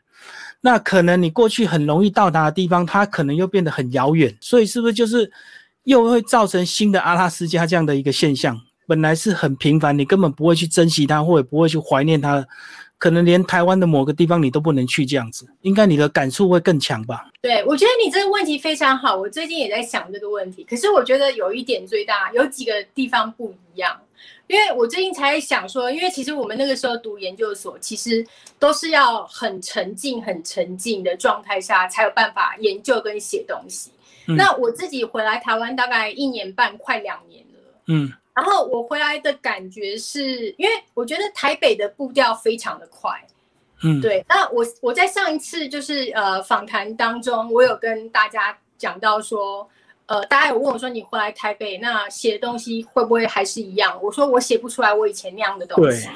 [0.62, 4.34] 那可能你过去很容易到达的地方，它可能又变得很遥远。
[4.40, 5.30] 所以是不是就是
[5.84, 8.58] 又会造成新的阿拉斯加这样的一个现象？
[8.86, 12.46] 本来是很平凡，你根本不会去珍惜它，或者不会去怀念它。
[12.98, 17.26] 可能连台湾的某个地方你都不能去，这样子，应该你的感触会更强吧？
[17.40, 20.62] 对，我觉得你这个问题非常好，我最近也在想这个问题。
[20.62, 23.98] 可是我觉得有一点最大，有几个地方不一样，
[24.46, 28.26] 因为我最近才想说，因为其实我们那个时候读研究所，其实
[28.58, 33.90] 都是要很沉静、很沉静的状态下才有办法研究跟写东西。
[34.26, 37.82] 那我自己回来台湾大概一年半，快两年了。
[37.86, 38.12] 嗯。
[38.34, 43.10] 然后我回来的感觉是，因为我觉得台北的步调非常的快，
[43.82, 44.24] 嗯，对。
[44.26, 49.68] 那我我在上一次就是呃访谈当中，我有跟大家讲到说，
[50.06, 53.98] 呃，大家有问我说你回来台北那写的东西会不会还是一样？
[54.02, 56.08] 我说我写不出来我以前那样的东西，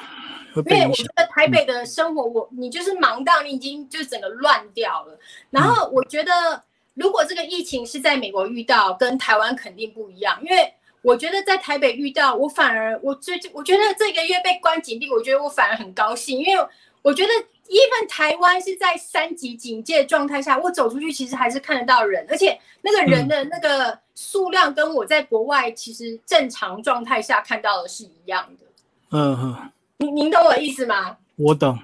[0.54, 5.18] 因为我觉得台北的生活，我你就是忙到你已经就整个乱掉了。
[5.50, 6.62] 然后我觉得
[6.94, 10.72] 如果这个疫情是在美国遇到，跟台湾肯定不一样，因为。
[11.02, 16.66] 我觉得在台北遇到我，反而我最近我觉得这个月被关紧闭，我觉得我反而很高兴，因为
[17.00, 17.30] 我觉得
[17.68, 28.66] ，even 台湾是在三级警戒状态下，我走出去其实还是看得到人，而且那个人的那个数量跟我在国外其实正常状态下看到的是一样的。
[29.10, 31.16] 嗯哼，您您懂我的意思吗？
[31.36, 31.78] 我懂。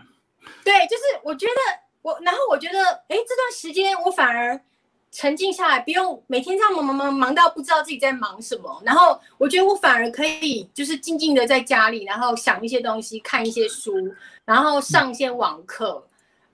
[0.65, 1.53] 对，就是我觉得
[2.03, 4.61] 我，然后我觉得，哎，这段时间我反而。
[5.13, 8.83] 沉静下来，不用每天这样忙忙忙忙到不知道自己在忙什么。
[8.83, 13.93] 然后我觉得我反而可以，就是静静的在家里，然后想一些东西，看一些书，
[14.47, 16.03] 然后上一些网课，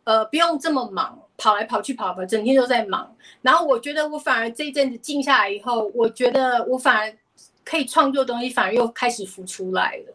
[0.02, 3.14] 呃，不用这么忙，跑来跑去跑跑，整天都在忙。
[3.42, 7.16] 然后我觉得我反而这一阵子静下来以后，我觉得我反而
[7.64, 10.12] 可以创作东西，反而又开始浮出来了。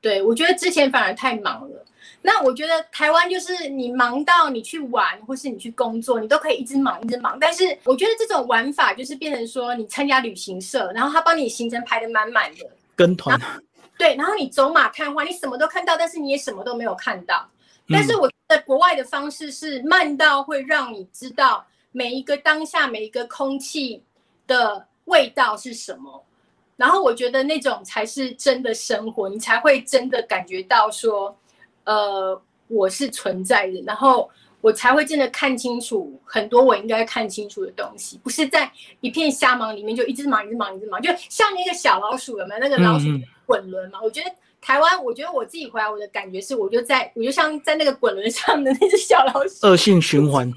[0.00, 1.84] 对我觉得之前反而太忙了。
[2.26, 7.38] 那我觉得台湾就是你忙到你去玩，或是你去工作，你都可以一直忙一直忙。
[7.38, 12.64] 但是我觉得这种玩法就是变成说，你参加旅行社，然后他帮你行程排得满满的，
[12.96, 13.38] 跟团。
[13.98, 17.46] 对，然后你走马看花，你什么都看到，但是你也什么都没有看到。
[17.90, 24.02] 但是我觉得国外的方式是慢到会让你知道每一个当下每一个空气
[24.46, 26.24] 的味道是什么，
[26.74, 31.36] 然后我觉得那种才是真的生活，你才会真的感觉到说。
[31.84, 38.70] 呃，我是存在的，然后我才会真的看清楚很多我应该看清楚的东西，不是在
[39.00, 43.06] 一片瞎忙里面就一直忙，一直忙，一直忙，就像那个小老鼠有没有那个老鼠
[43.46, 44.00] 滚轮嘛？
[44.02, 50.50] 我觉得台湾，我觉得我自己回来，我的感觉是，我就在，我就像在那个滚轮上的那只小老鼠，恶性循环。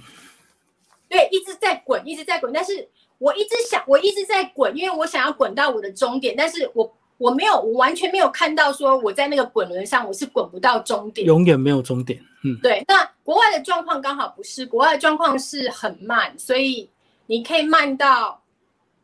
[1.10, 12.24] 对，一直在滚，一直在滚，但是我一直想，我一直在滚，因为我想要滚到我的终点，但是我我没有，我完全没有看到说我在那个滚轮上我是滚不到终点，永远没有终点。
[12.44, 12.84] 嗯，对。
[12.88, 16.90] 那国外的状况刚好不是，国外的状况是很慢，所以
[17.26, 18.42] 你可以慢到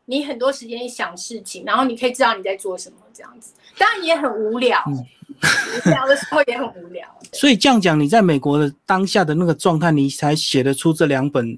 [0.06, 3.54] 你很多时间想事情，然后你可以知道你在做什么，这样子。
[3.78, 7.08] 当然也很无聊，无聊的时候也很无聊。
[7.34, 11.58] 所以这样讲，你在美国的当下的那个状态，你才写得出这两本。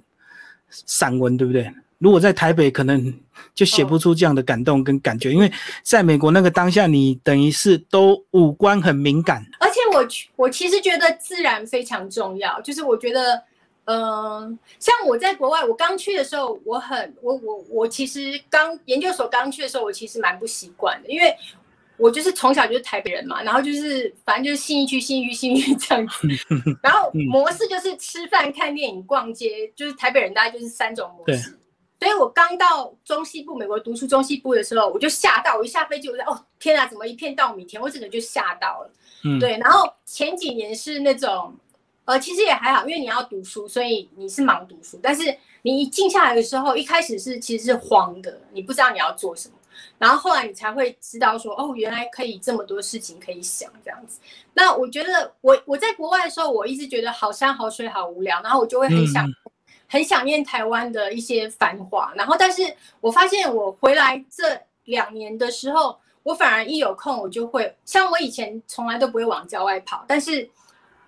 [0.86, 1.72] 散文对不对？
[2.06, 3.12] 如果在台北，可能
[3.56, 5.52] 就写不出这样的感动跟感觉，因为
[5.82, 9.44] 在美国那个当下，你等于是都五官很敏感。
[9.60, 13.42] 而且我我其实觉得自然非常重要，就是我觉得，
[13.86, 21.36] 嗯，像我在国外，我刚去的时候，我很我我我其实刚研究所刚去的时候，我其实蛮不习惯的，因为。
[21.98, 26.28] 我就是从小就是台北人嘛，然后就是反正就是新一区、新一区、信义区这样子，
[26.84, 31.58] 然后模式就是吃饭、看电影、逛街，就是台北人大概就是三种模式。
[32.00, 37.82] 所以我刚到中西部美国读书中西部的时候，我就吓到，我一下飞机我就哦天啊，怎么一片稻米田？
[37.82, 38.92] 我整个就吓到了。
[39.24, 39.58] 嗯，对。
[39.58, 41.56] 然后前几年是那种，
[42.04, 45.00] 呃，其实也还好，因为你要读书，所以你是忙读书。
[45.02, 49.56] 但是你一静下来的时候，一开始是其实是慌的，你不知道你要做什么。
[49.98, 54.20] 然后后来你才会知道说，哦，原来可以这么多事情可以想这样子。
[54.54, 59.26] 那我觉得我我在国外的时候，我一直觉得好山好水好无聊，然后我就会很想
[59.88, 62.14] 很想念台湾的一些繁华。
[62.16, 62.62] 然后但是
[63.02, 70.50] 我发现我回来这两年的时候，我反而一有空我就会，像我以前从来都不会往郊外跑，但是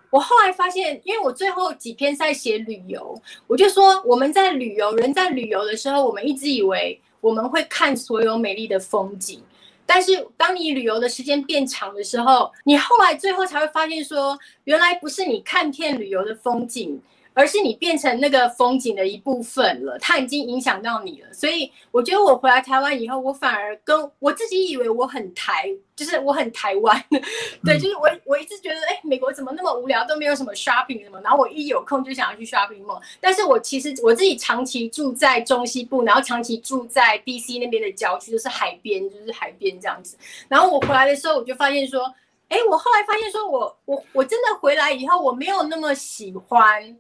[0.10, 7.02] 我后来发现，因为我最后几篇在写旅游，我就说我们在旅游，人在旅游的时候，我们一直以为。
[7.20, 9.44] 我们会看所有美丽的风景，
[9.88, 17.02] 但是当你旅游的时间变长的时候，你后来最后才会发现说，原来不是你看片旅游的风景。
[17.38, 21.32] 而是你变成那个风景的一部分了，它已经影响到你了。
[21.32, 27.00] 所以我觉得我回来台湾以后，我反而跟我自己以为我很台，就是我很台湾。
[27.64, 31.22] 对，就是我我一直觉得，哎，美国怎么那么无聊，都没有什么 shopping 什么。
[31.22, 33.00] 然后我一有空就想要去 shopping mall。
[33.22, 40.18] 但是我其实我自己长期住在中西部，然后长期住在 BC 那边的郊区，就是海边，就是海边这样子。
[40.48, 42.12] 然后我回来的时候，我就发现说，
[42.50, 46.98] 哎，我后来发现说我我我真的回来以后，我没有那么喜欢。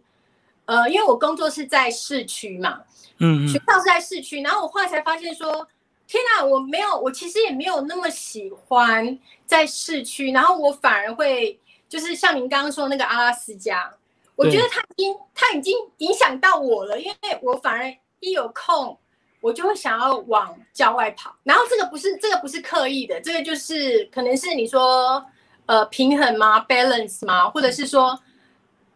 [0.67, 2.81] 呃，因为我工作是在市区嘛，
[3.19, 5.65] 嗯，学校是在市区，然后我后来才发现说，
[6.05, 11.57] 天哪，我没有，我其实也没有那么喜欢在市区，然后我反而会
[11.87, 13.89] 就是像您刚刚说那个阿拉斯加，
[14.35, 17.89] 我觉得它已经它已经影响到我了，因为我反而
[18.19, 18.99] 一有空，
[19.39, 25.25] 我就会想要往郊外跑，然后这个不是这个不是刻意的，这个就是可能是你说
[25.65, 28.19] 呃平衡吗，balance 吗，或者是说。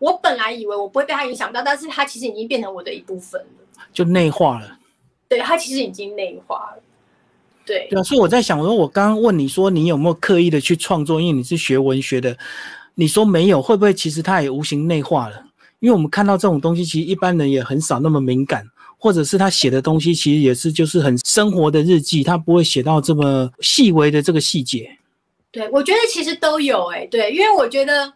[0.02, 4.80] 我本来以为我不会被他影响到，但是他其实已经变成我的一部分了，就内化了。
[5.30, 6.82] 对，他其实已经内化了。
[7.64, 7.88] 对。
[7.88, 12.36] 对啊，所以我在想，我说我刚刚问你说你有没有刻意的去创作，因为你是学文学的，
[12.96, 15.46] 你说没有，会不会其实他也无形内化了？
[15.80, 18.66] 因为我们看到这种东西，其实一般人也很少那么敏感，
[18.98, 24.98] 或者是他写的东西其实也是就是很生活的日记，他不会写到这么细微的这个细节。
[25.52, 28.12] 对，我觉得其实都有哎，对，因为我觉得。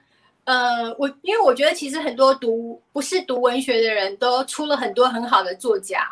[0.45, 6.07] 呃，我因为我觉得其实很多读不是读文学的人都出了很多很好的作家，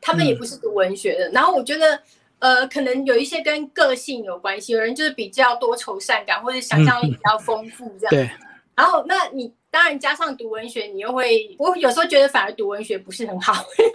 [0.00, 1.28] 他们也不是读文学的。
[1.30, 2.00] 然后我觉得，
[2.38, 8.10] 呃，可能有一些跟个性有关系，有人就是比较多愁善感，或者想象力比较丰富这样。
[8.10, 8.30] 对。
[8.76, 13.92] 然后，那你当然加上读文学，你又会，我有时候觉得反而读文学不是很好， 因为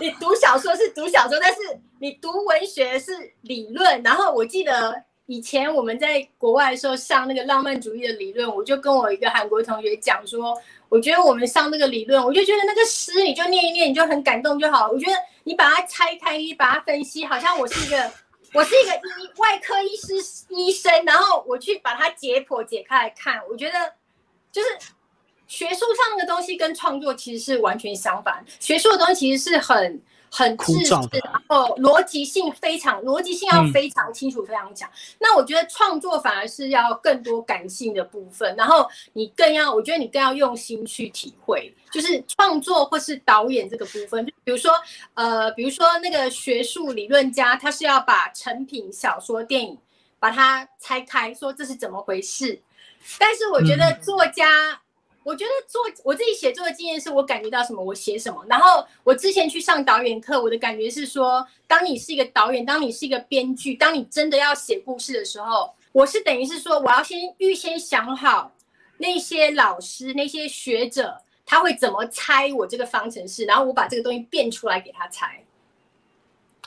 [0.00, 1.58] 你读小说是读小说，但是
[2.00, 3.12] 你读文学是
[3.42, 4.02] 理论。
[4.02, 5.04] 然后我记得。
[5.26, 10.52] 以前我们在国外的时候上那个浪漫主义的理论，我就跟我一个韩国同学讲说，
[10.88, 14.90] 我觉得我们上那个理论，我就觉得那个诗你就念一念，你就很感动就好。
[14.90, 15.12] 我觉得
[15.44, 18.12] 你把它拆开，你把它分析，好像我是一个
[18.52, 23.92] 我是一个医外科医师医生，然后我去把它解剖解开来看，我觉得
[24.50, 24.68] 就是
[25.46, 30.02] 学术上的东西跟创作其实是完全相反，学术的东西其实是很。
[30.34, 34.88] 很知识，然后逻辑性非常，逻辑性要非常清楚、非常强。
[35.18, 44.24] 那我觉得创作反而是要更多感性的部分，然后你更要，我觉得你更要用心去体会，就是创作或是导演这个部分。
[44.24, 44.72] 就比如说，
[45.12, 49.76] 呃，比如说那个学术理论家，他是要把成品小说、电影
[50.18, 52.58] 把它拆开，说这是怎么回事。
[53.18, 54.80] 但是我觉得作家。
[55.24, 58.44] 我觉得做我自己写作的经验是我感觉到什么我写什么。
[58.48, 68.52] 然后我之前去上导演课，我的感觉是说，当你是一个导演，当你是一个编剧，当你真的要写故事的时候，我是等于是说，我要先预先想好
[68.98, 75.41] 那些老师、那些学者他会怎么猜我这个方程式，然后我把这个东西变出来给他猜，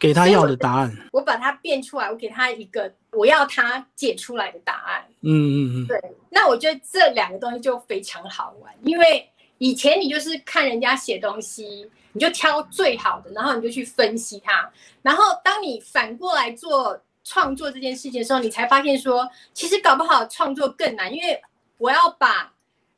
[0.08, 0.96] 给他要的答案。
[1.12, 5.06] 我把它变出来，我给他一个我要他解出来的答案。
[5.22, 6.02] 嗯嗯嗯，对。
[6.30, 11.90] 那我觉得这两个东西就非常好玩，因为以前你就是看人家写东西。
[12.18, 14.72] 你就挑最好的，然后你就去分析它。
[15.02, 21.38] 然后当你反过来做创作这件事情的时候，你才发现说，其实搞不好创作更难，因为
[21.78, 22.54] 我要把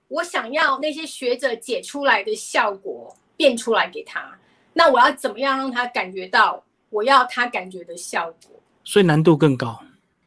[0.08, 4.38] 我想要那些学者解出来的效果变出来给他。
[4.72, 8.62] 那我要怎么样让他感觉到我要他感觉的效果？
[8.84, 9.80] 所以难度更高。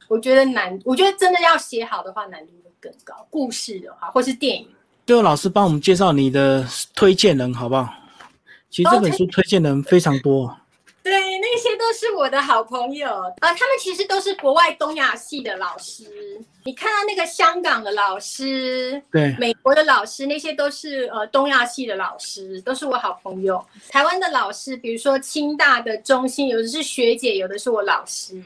[0.08, 3.26] 我觉得难，我觉得真的要写好的话，难度会更高。
[3.30, 4.68] 故事的话，或是电影。
[5.06, 7.92] 最后，老师帮我们介绍你的推荐人，好不好？
[8.70, 10.56] 其实这本书推荐的人非常多，
[11.02, 13.08] 对，那些都是我的好朋友
[13.40, 16.40] 啊，他们其实都是国外东亚系的老师。
[16.64, 23.64] 你看到那个香港的老师，对，美国的老师，那些都是呃东亚系的老师，都是我好朋友。
[23.88, 28.42] 台湾的老师，比如说清大的中心，有的是学姐，有的是我老师。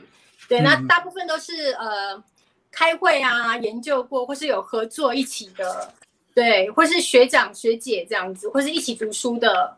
[0.49, 2.23] 对，那大部分都是呃
[2.71, 5.93] 开会啊，研究过，或是有合作一起的，
[6.35, 9.77] 对，或是学长学姐这样子，或是一起读书的。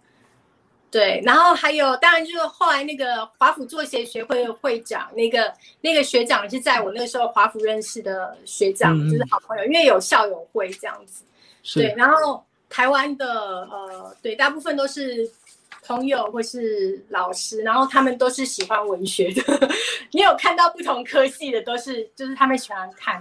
[0.91, 11.24] 对，然后还有，当然就是后来那个华府作协学会的会长，那个那个学长是在我那个时候华府认识的学长，就是好朋友，因为有校友会这样子。
[11.74, 13.26] 对，然后台湾的
[13.70, 15.28] 呃，对，大部分都是
[15.84, 19.43] 朋友或是老师，然后他们都是喜欢文学的。
[20.12, 23.20] 你有看到不同科系的，都是就是他们喜欢看。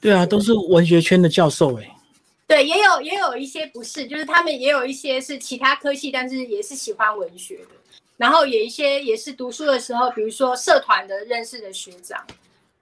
[0.00, 1.96] 对啊，都是文学圈的教授哎。
[2.48, 7.68] 对，也有也有一些不是，就是他们也有一些是其他科系，但是也是喜欢文学的。
[8.16, 12.26] 然后有一些也是读书的时候，比如说社团的认识的学长，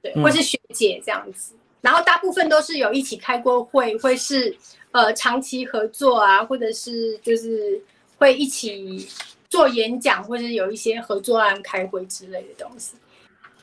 [0.01, 1.53] 对，或是学姐这样子。
[1.81, 4.57] 然后大部分都是有一起开过会，会是
[4.93, 7.83] 呃长期合作啊，或者是就是
[8.19, 9.07] 会一起
[9.51, 12.93] 做演讲，或者有一些合作案开会之类的东西。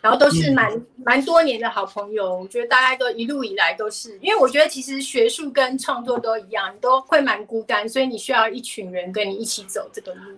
[0.04, 0.70] 然后都是蛮
[1.06, 10.38] 蛮多年的好朋友，我觉得大家都一路以来都是，因为我觉得其实学术跟创作都一样，你都会蛮孤单，所以你需要一群人跟你一起走这个路。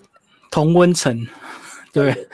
[0.52, 1.28] 同温层，
[1.92, 2.28] 对，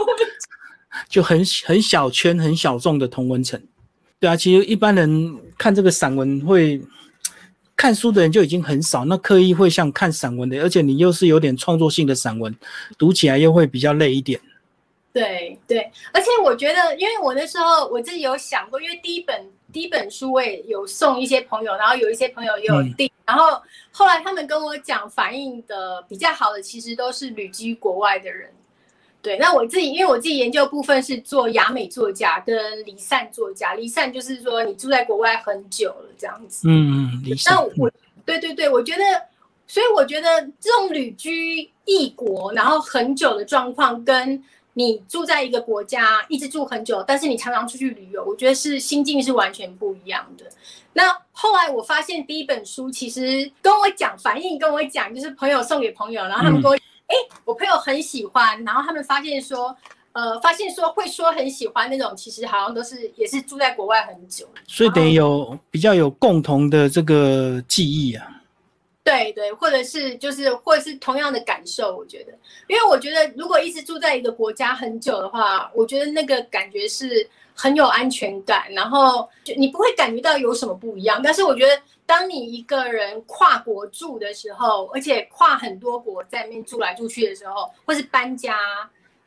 [1.10, 3.62] 就很很小圈、很小众的同温层。
[4.18, 6.80] 对啊，其实一般人看这个散文会
[7.76, 12.56] 看书的人就已经很少，那刻意会像看散文的，而且你又是有点创作性的散文，
[12.96, 14.40] 读起来又会比较累一点。
[15.18, 23.60] 对对，而且我觉得，因为我那时候我自己有想过，因为第一本第一本书我也有送一些朋友，然后有一些朋友也有订，然后
[23.90, 28.48] 后来他们跟我讲，反应的比较好的其实都是旅居国外的人。
[29.20, 36.68] 对，那我自己因为我自己研究部分是做亚美作家跟离散作家，离散就是说你住在国外很久了这样子。
[36.68, 37.54] 嗯嗯，离散。
[37.54, 37.90] 那我
[38.24, 39.02] 对对对，我觉得，
[39.66, 44.40] 所以我觉得这种旅居异国然后很久的状况跟。
[44.78, 50.44] 你住在一个国家一直住很久，但是你常常出去旅游，我觉得是心境是完全不一样的。
[50.92, 56.76] 那后来我发现第一本书其实跟我讲反应，跟我讲就是朋友送给朋友，然后他们跟我，
[57.08, 59.76] 哎，我朋友很喜欢，然后他们发现说，
[60.12, 68.37] 呃，发现说会说很喜欢那种，其实好像都是也是住在国外很久，所以得有比较有共同的这个记忆啊。
[69.08, 72.32] 对对，或者是就是或者是同样的感受，我觉得，
[72.66, 81.20] 因为我觉得如果一直住在一个国家很久的话，我觉得那个感觉是很有安全感，然后就你不会感觉到有什么不一样。
[81.22, 88.58] 但是我觉得，当你一个人跨国住的时候，而且跨很多国在那边住来住去的时候，或是搬家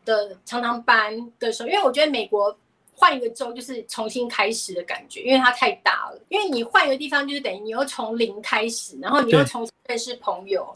[0.05, 2.55] 的常常搬的时候，因为我觉得美国。
[3.01, 6.21] 换一个州就是重新开始的感觉，因为它太大了。
[6.29, 10.71] 因为你换一个地方，就是等于你又从零开始，然后你又重新认识朋友。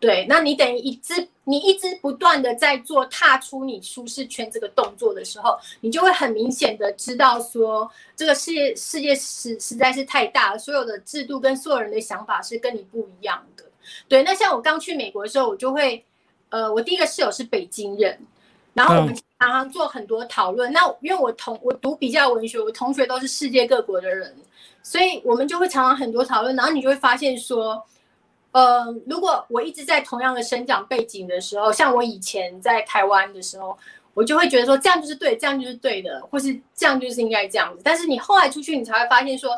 [0.00, 13.64] 对，那你等于一直你一直不断的在做踏出你舒适圈这个动作的时候，你就会很明显的知道说，这个世界世界实实在是太大了，所有的制度跟所有人的想法是跟你不一样的。
[14.08, 16.04] 对，那像我刚去美国的时候，我就会，
[16.48, 18.18] 呃，我第一个室友是北京人。
[18.72, 20.70] 然后我们常常做很多讨论。
[20.72, 24.36] 那因为我同我读比较文学，我同学都是世界各国的人，
[24.82, 26.54] 所以我们就会常常很多讨论。
[26.54, 27.82] 然后你就会发现说，
[28.52, 33.76] 呃，如果我一直在同样的生长背景的时候，像我以前在台湾的时候，
[34.12, 37.80] 我就会觉得说这样就是对，这样就是对的，或是这样就是应该这样子。
[37.82, 39.56] 但是你后来出去，你才会发现说，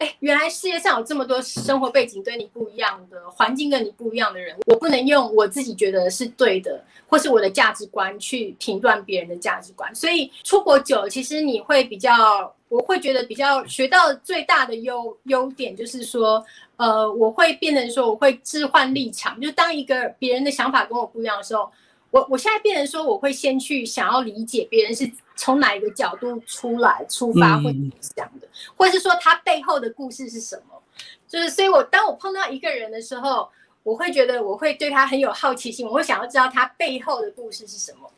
[0.00, 9.94] 哎，原来世界上有这么多生活背景跟你不一样的环境跟你不一样的人，我不能用我自己觉得是对的，或是我的价值观去评断别人的价值观。
[9.94, 16.42] 所以出国久，其实你会比较，我会觉得比较学到最大的优优点就是说，
[16.78, 21.70] 呃，我会变成说，我会置换立场，就当一个别人的想法跟我不一样的时候。
[22.12, 25.08] 我我现在变成说，我会先去想要理解别人是
[25.40, 30.82] 从哪一个角度出来出发会想的，或者是说他背后的故事是什么。
[31.26, 33.48] 就是，所以我当我碰到一个人的时候，
[33.82, 38.10] 我会觉得我会对他很有好奇心，我会想要知道他背后的故事是什么，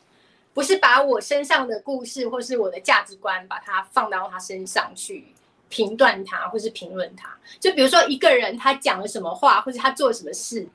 [0.53, 5.33] 不是把我身上的故事或是我的价值观把它放到他身上去
[5.69, 7.33] 评断他或是评论他。
[7.57, 10.67] 就比如说一个人他讲了什么话，或者他做了什么事。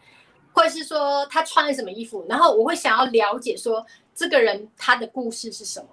[0.51, 5.87] 或者是说他穿了什么衣服，然后我会想要了解说这个人他的故事是什么。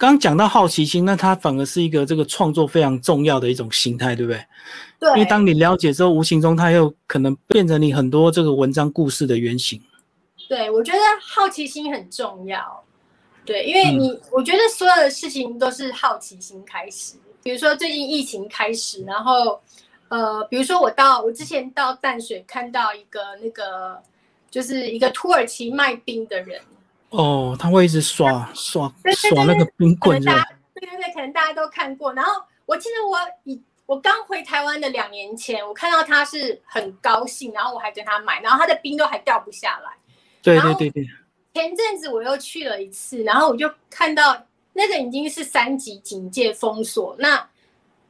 [0.00, 4.42] 刚讲到好奇心，那它反而是一个这个创作非常重要的一种心态，对不对？
[4.98, 5.10] 对。
[5.10, 9.78] 因为当你了解之后，无形中它又可能变成你很多这个文章故事的原型。
[10.48, 12.82] 对，我觉得好奇心很重要。
[13.44, 17.14] 对，因为你我觉得所有的事情都是好奇心开始。
[17.42, 19.60] 比如说最近疫情开始，然后。
[20.10, 23.96] 呃，比如说我到我之前到淡水看到一个那个，
[24.50, 26.60] 就是一个土耳其卖冰的人。
[27.10, 30.32] 哦，他会一直刷刷刷那个冰棍，对
[30.74, 32.12] 对对，可能大家都看过。
[32.14, 39.92] 然后我记得我以我刚回台湾的两年前，我看到他是很高兴，然后我还跟他买，然后他的冰都还掉不下来。
[40.42, 41.06] 对对对对。
[41.54, 44.40] 前阵子我又去了一次，然后我就看到
[44.72, 47.46] 那个已经是三级警戒封锁，那。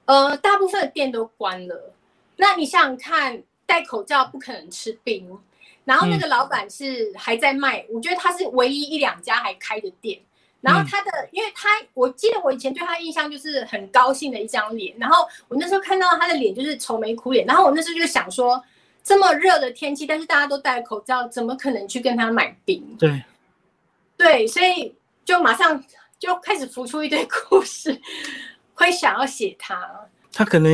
[0.07, 1.95] 呃，大部分的店都关了。
[2.35, 5.39] 那你想想看，戴口罩不可能吃冰，
[5.91, 10.17] 然后那个老板是还在卖，我觉得他是唯一一两家还开的店。
[10.61, 14.97] 然后他的，因为他我记得我以前对他印象就是很高兴的一张脸。
[15.01, 17.45] 然后我那时候看到他的脸就是愁眉苦脸。
[17.45, 18.63] 然后我那时候就想说，
[19.03, 22.97] 这么热的天气，但是大家都戴口罩，怎么可能去跟他买冰？
[22.97, 23.25] 对，
[24.17, 25.83] 对，所以就马上
[26.21, 28.01] 就开始浮出一堆 故事。
[28.75, 30.73] 会想要写他，他可能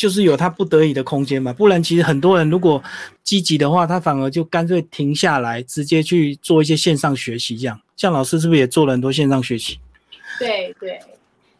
[0.00, 2.82] 就是有他不得已的空间嘛，不然其实很多人如果
[3.22, 7.78] 积极的话，他反而就干脆停下来，直接去做一些线上学习，这样。
[7.98, 9.78] 像老师是不是也做了很多线上学习？
[10.38, 10.98] 对对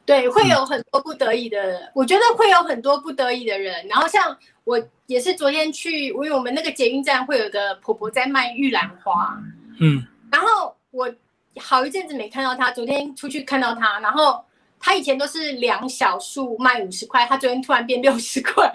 [0.06, 3.86] 对，会有很多不得已的，我觉得会有很多不得已的人。
[3.86, 4.34] 然后像
[4.64, 9.38] 我也是昨天去，因为我们那个捷运站会有个婆婆在卖玉兰花，
[9.80, 11.14] 嗯，然后我
[11.58, 14.42] 好一阵子没看到她，昨天出去看到她，然后。
[14.80, 18.72] 他以前都是两小束卖五十块，他昨天突然变六十块，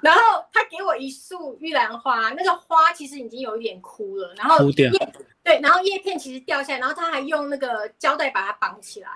[0.00, 0.20] 然后
[0.52, 4.88] 他给我一束玉兰花，那个花其实已经有一点枯了，然后叶
[5.42, 9.08] 对，然后叶片其实掉下来，然后他还用那个胶带把它绑起来，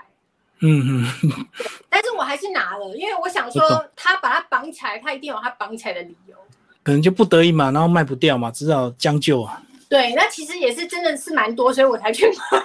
[0.60, 1.46] 嗯嗯，
[1.88, 3.62] 但是我还是拿了，因为我想说
[3.94, 6.36] 他把它绑起来，他一定有他绑起来的理由，
[6.82, 9.62] 可能就不得已嘛，然后卖不掉嘛，只好将就啊。
[9.88, 12.60] 对，那其实也是真的是蛮多，所以我才去买，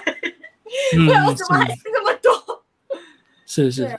[1.06, 2.57] 不然我怎么还是这么多？
[3.48, 3.98] 是是，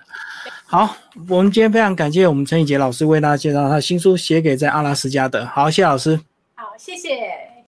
[0.68, 0.95] 好，
[1.28, 5.41] 我们今天非常感谢我们陈以杰老师为大家介绍他的新书《写给在阿拉斯加的》。
[5.47, 6.20] 好，谢谢老师。
[6.54, 7.49] 好，谢谢。